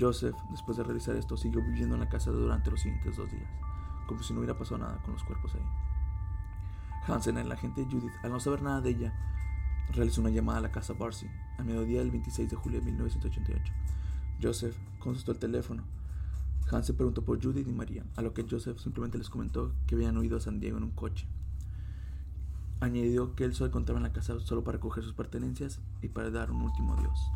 Joseph, 0.00 0.36
después 0.50 0.76
de 0.76 0.84
realizar 0.84 1.16
esto, 1.16 1.36
siguió 1.36 1.60
viviendo 1.62 1.94
en 1.94 2.00
la 2.00 2.08
casa 2.08 2.30
durante 2.30 2.70
los 2.70 2.80
siguientes 2.80 3.16
dos 3.16 3.30
días, 3.30 3.50
como 4.06 4.22
si 4.22 4.32
no 4.32 4.40
hubiera 4.40 4.56
pasado 4.56 4.78
nada 4.78 5.00
con 5.02 5.14
los 5.14 5.24
cuerpos 5.24 5.54
ahí. 5.54 5.62
Hansen, 7.06 7.38
el 7.38 7.50
agente 7.50 7.84
Judith, 7.84 8.12
al 8.22 8.30
no 8.30 8.38
saber 8.38 8.62
nada 8.62 8.80
de 8.80 8.90
ella, 8.90 9.14
realizó 9.92 10.20
una 10.20 10.30
llamada 10.30 10.58
a 10.58 10.62
la 10.62 10.70
casa 10.70 10.92
Barcy 10.92 11.26
a 11.58 11.64
mediodía 11.64 12.00
del 12.00 12.10
26 12.10 12.50
de 12.50 12.56
julio 12.56 12.80
de 12.80 12.86
1988. 12.86 13.72
Joseph 14.40 14.76
consultó 14.98 15.32
el 15.32 15.38
teléfono. 15.38 15.82
Hansen 16.70 16.96
preguntó 16.96 17.24
por 17.24 17.42
Judith 17.42 17.66
y 17.66 17.72
María, 17.72 18.04
a 18.16 18.22
lo 18.22 18.34
que 18.34 18.46
Joseph 18.48 18.78
simplemente 18.78 19.18
les 19.18 19.30
comentó 19.30 19.72
que 19.86 19.94
habían 19.94 20.18
huido 20.18 20.36
a 20.36 20.40
San 20.40 20.60
Diego 20.60 20.76
en 20.76 20.84
un 20.84 20.90
coche. 20.90 21.26
Añadió 22.80 23.34
que 23.34 23.44
él 23.44 23.54
solo 23.54 23.68
encontraba 23.68 23.98
en 23.98 24.04
la 24.04 24.12
casa 24.12 24.38
solo 24.40 24.62
para 24.62 24.78
coger 24.78 25.02
sus 25.02 25.14
pertenencias 25.14 25.80
y 26.00 26.08
para 26.08 26.30
dar 26.30 26.50
un 26.50 26.62
último 26.62 26.94
adiós. 26.94 27.30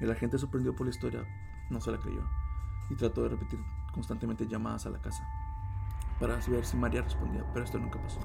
El 0.00 0.10
agente 0.10 0.38
sorprendido 0.38 0.74
por 0.76 0.86
la 0.86 0.90
historia 0.90 1.24
no 1.70 1.80
se 1.80 1.90
la 1.90 1.98
creyó 1.98 2.22
y 2.90 2.94
trató 2.94 3.22
de 3.22 3.30
repetir 3.30 3.58
constantemente 3.92 4.46
llamadas 4.46 4.86
a 4.86 4.90
la 4.90 5.00
casa 5.00 5.26
para 6.20 6.36
ver 6.36 6.64
si 6.64 6.76
María 6.76 7.02
respondía, 7.02 7.44
pero 7.52 7.64
esto 7.64 7.78
nunca 7.78 8.00
pasó. 8.00 8.20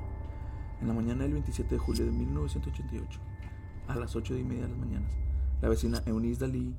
En 0.80 0.88
la 0.88 0.94
mañana 0.94 1.24
del 1.24 1.34
27 1.34 1.76
de 1.76 1.80
julio 1.80 2.06
de 2.06 2.12
1988, 2.12 3.20
a 3.88 3.96
las 3.96 4.16
8 4.16 4.38
y 4.38 4.44
media 4.44 4.64
de 4.64 4.70
las 4.70 4.78
mañanas, 4.78 5.12
la 5.62 5.70
vecina 5.70 6.02
Eunice 6.06 6.40
Daly 6.40 6.74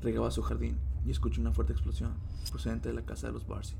regaba 0.00 0.30
su 0.30 0.42
jardín 0.42 0.78
y 1.06 1.10
escuchó 1.10 1.40
una 1.40 1.52
fuerte 1.52 1.72
explosión 1.72 2.14
procedente 2.50 2.88
de 2.88 2.94
la 2.94 3.04
casa 3.04 3.28
de 3.28 3.32
los 3.32 3.46
Barcy. 3.46 3.76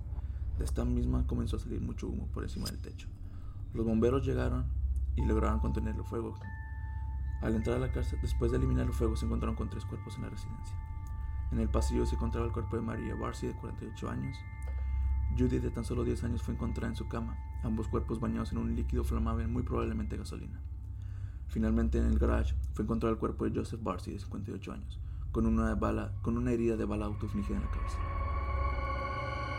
De 0.58 0.64
esta 0.64 0.84
misma 0.84 1.26
comenzó 1.26 1.56
a 1.56 1.60
salir 1.60 1.80
mucho 1.80 2.06
humo 2.06 2.28
por 2.32 2.44
encima 2.44 2.66
del 2.66 2.78
techo. 2.78 3.08
Los 3.74 3.84
bomberos 3.84 4.24
llegaron 4.24 4.66
y 5.16 5.24
lograron 5.24 5.60
contener 5.60 5.96
el 5.96 6.04
fuego. 6.04 6.34
Al 7.40 7.56
entrar 7.56 7.76
a 7.76 7.80
la 7.80 7.92
casa, 7.92 8.16
después 8.22 8.50
de 8.50 8.58
eliminar 8.58 8.86
el 8.86 8.92
fuego, 8.92 9.16
se 9.16 9.26
encontraron 9.26 9.56
con 9.56 9.68
tres 9.68 9.84
cuerpos 9.84 10.16
en 10.16 10.22
la 10.22 10.30
residencia. 10.30 10.76
En 11.50 11.58
el 11.58 11.68
pasillo 11.68 12.06
se 12.06 12.14
encontraba 12.14 12.46
el 12.46 12.52
cuerpo 12.52 12.76
de 12.76 12.82
María 12.82 13.14
Barcy, 13.14 13.48
de 13.48 13.54
48 13.54 14.10
años. 14.10 14.38
Judy, 15.36 15.58
de 15.58 15.70
tan 15.70 15.84
solo 15.84 16.04
10 16.04 16.24
años, 16.24 16.42
fue 16.42 16.54
encontrada 16.54 16.88
en 16.88 16.96
su 16.96 17.08
cama, 17.08 17.36
ambos 17.62 17.88
cuerpos 17.88 18.20
bañados 18.20 18.52
en 18.52 18.58
un 18.58 18.74
líquido 18.74 19.04
flamable, 19.04 19.46
muy 19.46 19.62
probablemente 19.62 20.16
gasolina. 20.16 20.60
Finalmente, 21.48 21.98
en 21.98 22.06
el 22.06 22.18
garage, 22.18 22.54
fue 22.74 22.84
encontrado 22.84 23.12
el 23.12 23.18
cuerpo 23.18 23.44
de 23.44 23.58
Joseph 23.58 23.82
Barcy, 23.82 24.12
de 24.12 24.20
58 24.20 24.72
años, 24.72 24.98
con 25.30 25.46
una, 25.46 25.74
bala, 25.74 26.12
con 26.22 26.38
una 26.38 26.52
herida 26.52 26.76
de 26.76 26.84
bala 26.84 27.06
autoinfligida 27.06 27.56
en 27.56 27.62
la 27.62 27.70
cabeza. 27.70 27.98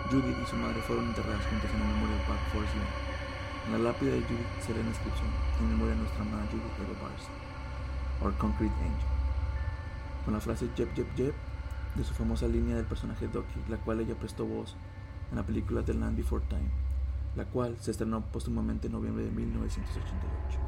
Judy 0.10 0.30
y 0.30 0.46
su 0.48 0.56
madre 0.56 0.82
fueron 0.82 1.08
enterradas 1.08 1.46
juntas 1.46 1.70
en 1.74 1.82
el 1.82 1.88
Memorial 1.88 2.26
Park 2.28 2.42
Forest 2.52 2.76
Lawn. 2.76 3.13
En 3.66 3.72
la 3.72 3.92
lápida 3.92 4.12
de 4.12 4.22
Judith 4.24 4.62
será 4.66 4.80
la 4.80 4.90
inscripción 4.90 5.28
en 5.60 5.70
memoria 5.70 5.94
de 5.94 6.02
nuestra 6.02 6.22
amada 6.22 6.46
Judith 6.52 6.66
Eva 6.80 7.08
Bars, 7.08 7.24
or 8.22 8.38
Concrete 8.38 8.74
Angel, 8.76 9.08
con 10.26 10.34
la 10.34 10.42
frase 10.42 10.70
Jeb 10.76 10.94
Jeb 10.94 11.08
Jeb 11.16 11.34
de 11.96 12.04
su 12.04 12.14
famosa 12.14 12.48
línea 12.48 12.76
del 12.76 12.86
personaje 12.86 13.28
Doki, 13.28 13.60
la 13.70 13.78
cual 13.78 14.02
ella 14.02 14.16
prestó 14.16 14.46
voz 14.46 14.76
en 15.32 15.38
la 15.38 15.44
película 15.44 15.84
The 15.84 15.94
Land 15.94 16.18
Before 16.18 16.44
Time, 16.50 16.70
la 17.36 17.46
cual 17.46 17.78
se 17.80 17.92
estrenó 17.92 18.22
póstumamente 18.22 18.88
en 18.88 18.94
noviembre 18.94 19.24
de 19.24 19.32
1988. 19.32 20.60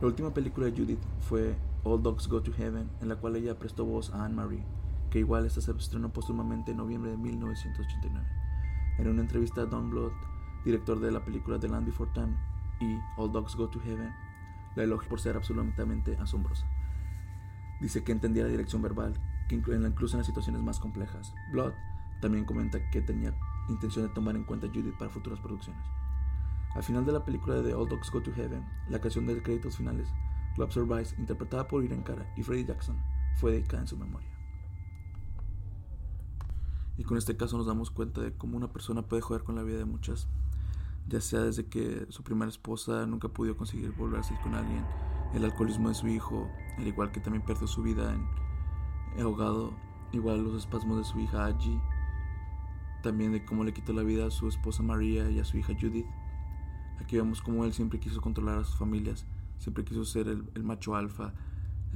La 0.00 0.06
última 0.06 0.32
película 0.32 0.66
de 0.66 0.72
Judith 0.72 1.02
fue 1.20 1.56
All 1.84 2.02
Dogs 2.02 2.28
Go 2.28 2.42
to 2.42 2.52
Heaven, 2.52 2.88
en 3.00 3.08
la 3.08 3.16
cual 3.16 3.36
ella 3.36 3.58
prestó 3.58 3.84
voz 3.84 4.12
a 4.12 4.24
Anne 4.24 4.34
Marie, 4.34 4.64
que 5.10 5.18
igual 5.18 5.46
esta 5.46 5.60
se 5.60 5.72
estrenó 5.72 6.12
póstumamente 6.12 6.70
en 6.70 6.76
noviembre 6.76 7.10
de 7.10 7.16
1989. 7.16 8.26
En 8.98 9.08
una 9.08 9.22
entrevista 9.22 9.62
a 9.62 9.66
Don 9.66 9.90
Blood, 9.90 10.12
director 10.64 11.00
de 11.00 11.10
la 11.10 11.24
película 11.24 11.58
The 11.58 11.68
Land 11.68 11.86
Before 11.86 12.10
Time 12.12 12.36
y 12.80 12.98
All 13.16 13.32
Dogs 13.32 13.56
Go 13.56 13.68
to 13.68 13.80
Heaven, 13.80 14.12
la 14.74 14.82
elogia 14.82 15.08
por 15.08 15.20
ser 15.20 15.36
absolutamente 15.36 16.16
asombrosa. 16.16 16.66
Dice 17.80 18.04
que 18.04 18.12
entendía 18.12 18.44
la 18.44 18.48
dirección 18.48 18.82
verbal, 18.82 19.14
que 19.48 19.56
incluso 19.56 20.16
en 20.16 20.18
las 20.18 20.26
situaciones 20.26 20.62
más 20.62 20.78
complejas. 20.78 21.34
Blood 21.50 21.72
también 22.20 22.44
comenta 22.44 22.78
que 22.90 23.02
tenía 23.02 23.34
intención 23.68 24.06
de 24.06 24.14
tomar 24.14 24.36
en 24.36 24.44
cuenta 24.44 24.68
Judith 24.68 24.96
para 24.96 25.10
futuras 25.10 25.40
producciones. 25.40 25.82
Al 26.74 26.82
final 26.82 27.04
de 27.04 27.12
la 27.12 27.24
película 27.24 27.60
de 27.60 27.74
All 27.74 27.88
Dogs 27.88 28.10
Go 28.10 28.22
to 28.22 28.32
Heaven, 28.32 28.64
la 28.88 29.00
canción 29.00 29.26
de 29.26 29.42
créditos 29.42 29.76
finales, 29.76 30.08
Love 30.56 30.72
Survives, 30.72 31.14
interpretada 31.18 31.66
por 31.66 31.84
Irene 31.84 32.04
Cara 32.04 32.32
y 32.36 32.42
Freddie 32.42 32.66
Jackson, 32.66 32.96
fue 33.36 33.52
dedicada 33.52 33.82
en 33.82 33.88
su 33.88 33.96
memoria. 33.96 34.30
Y 37.02 37.04
con 37.04 37.18
este 37.18 37.36
caso 37.36 37.56
nos 37.56 37.66
damos 37.66 37.90
cuenta 37.90 38.20
de 38.20 38.32
cómo 38.32 38.56
una 38.56 38.68
persona 38.68 39.02
puede 39.02 39.22
jugar 39.22 39.42
con 39.42 39.56
la 39.56 39.64
vida 39.64 39.78
de 39.78 39.84
muchas, 39.84 40.28
ya 41.08 41.20
sea 41.20 41.40
desde 41.40 41.66
que 41.66 42.06
su 42.10 42.22
primera 42.22 42.48
esposa 42.48 43.06
nunca 43.06 43.26
pudo 43.26 43.56
conseguir 43.56 43.90
volver 43.90 44.20
a 44.20 44.22
salir 44.22 44.40
con 44.40 44.54
alguien, 44.54 44.84
el 45.34 45.44
alcoholismo 45.44 45.88
de 45.88 45.96
su 45.96 46.06
hijo, 46.06 46.48
al 46.78 46.86
igual 46.86 47.10
que 47.10 47.18
también 47.18 47.44
perdió 47.44 47.66
su 47.66 47.82
vida 47.82 48.14
en 48.14 49.20
ahogado, 49.20 49.72
igual 50.12 50.44
los 50.44 50.54
espasmos 50.54 50.96
de 50.98 51.02
su 51.02 51.18
hija 51.18 51.44
Angie, 51.44 51.82
también 53.02 53.32
de 53.32 53.44
cómo 53.44 53.64
le 53.64 53.74
quitó 53.74 53.92
la 53.92 54.04
vida 54.04 54.28
a 54.28 54.30
su 54.30 54.46
esposa 54.46 54.84
María 54.84 55.28
y 55.28 55.40
a 55.40 55.44
su 55.44 55.56
hija 55.56 55.72
Judith. 55.74 56.06
Aquí 57.00 57.16
vemos 57.16 57.42
cómo 57.42 57.64
él 57.64 57.72
siempre 57.72 57.98
quiso 57.98 58.20
controlar 58.20 58.58
a 58.58 58.64
sus 58.64 58.76
familias, 58.76 59.26
siempre 59.58 59.84
quiso 59.84 60.04
ser 60.04 60.28
el, 60.28 60.62
macho 60.62 60.94
alfa, 60.94 61.34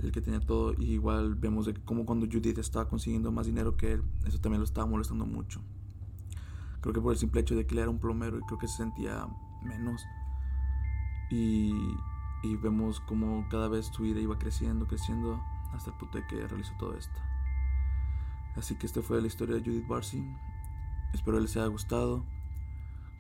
el 0.03 0.13
que 0.13 0.21
tenía 0.21 0.41
todo. 0.41 0.75
Y 0.79 0.93
igual 0.93 1.35
vemos 1.35 1.67
de 1.67 1.75
cómo 1.75 2.05
cuando 2.05 2.27
Judith 2.27 2.59
estaba 2.59 2.89
consiguiendo 2.89 3.33
más 3.33 3.47
dinero 3.47 3.77
que 3.77 3.93
él, 3.93 4.03
eso 4.27 4.39
también 4.39 4.61
lo 4.61 4.65
estaba 4.65 4.87
molestando 4.87 5.27
mucho. 5.27 5.61
Creo 6.81 6.95
que 6.95 7.01
por 7.01 7.13
el 7.13 7.19
simple 7.19 7.41
hecho 7.41 7.57
de 7.57 7.67
que 7.67 7.75
él 7.75 7.81
era 7.81 7.91
un 7.91 7.99
plomero 7.99 8.39
y 8.39 8.43
creo 8.43 8.59
que 8.59 8.69
se 8.69 8.77
sentía 8.77 9.27
menos. 9.63 10.05
Y, 11.31 11.73
y 12.43 12.57
vemos 12.63 13.01
cómo 13.01 13.47
cada 13.51 13.69
vez 13.69 13.87
su 13.87 14.03
vida 14.03 14.21
iba 14.21 14.39
creciendo, 14.39 14.87
creciendo, 14.87 15.41
hasta 15.73 15.91
el 15.91 15.97
punto 15.97 16.19
de 16.19 16.27
que 16.27 16.47
realizó 16.47 16.73
todo 16.79 16.95
esto. 16.95 17.21
Así 18.57 18.77
que 18.77 18.87
esta 18.87 19.03
fue 19.03 19.21
la 19.21 19.27
historia 19.27 19.57
de 19.57 19.63
Judith 19.63 19.87
Barcy. 19.87 20.25
Espero 21.13 21.41
les 21.41 21.57
haya 21.57 21.67
gustado. 21.67 22.25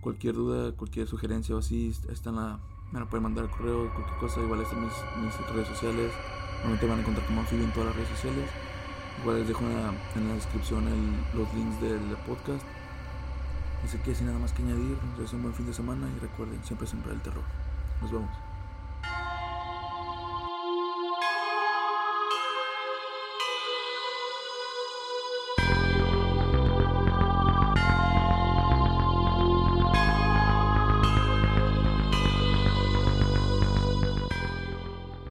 Cualquier 0.00 0.34
duda, 0.34 0.72
cualquier 0.76 1.08
sugerencia 1.08 1.54
o 1.56 1.58
así, 1.58 1.92
está 2.08 2.30
en 2.30 2.36
la, 2.36 2.60
me 2.92 3.00
la 3.00 3.08
pueden 3.08 3.24
mandar 3.24 3.44
al 3.44 3.50
correo, 3.50 3.92
cualquier 3.92 4.18
cosa, 4.18 4.40
igual 4.40 4.60
están 4.60 4.84
mis, 4.84 4.92
mis 5.22 5.50
redes 5.50 5.68
sociales. 5.68 6.12
Normalmente 6.58 6.86
van 6.86 6.98
a 6.98 7.00
encontrar 7.02 7.26
como 7.26 7.40
Amphibio 7.40 7.64
en 7.64 7.72
todas 7.72 7.88
las 7.88 7.96
redes 7.96 8.08
sociales. 8.10 8.50
Igual 9.20 9.38
les 9.38 9.48
dejo 9.48 9.64
en 9.64 9.74
la, 9.74 9.92
en 10.14 10.28
la 10.28 10.34
descripción 10.34 10.84
los 11.34 11.54
links 11.54 11.80
del 11.80 12.00
podcast. 12.26 12.64
Así 13.84 13.98
que 13.98 14.14
sin 14.14 14.26
nada 14.26 14.38
más 14.38 14.52
que 14.52 14.62
añadir, 14.62 14.98
les 15.12 15.18
deseo 15.18 15.36
un 15.36 15.42
buen 15.44 15.54
fin 15.54 15.66
de 15.66 15.72
semana 15.72 16.08
y 16.16 16.18
recuerden 16.20 16.62
siempre 16.64 16.86
sembrar 16.86 17.14
el 17.14 17.20
terror. 17.20 17.44
Nos 18.02 18.10
vemos. 18.10 18.45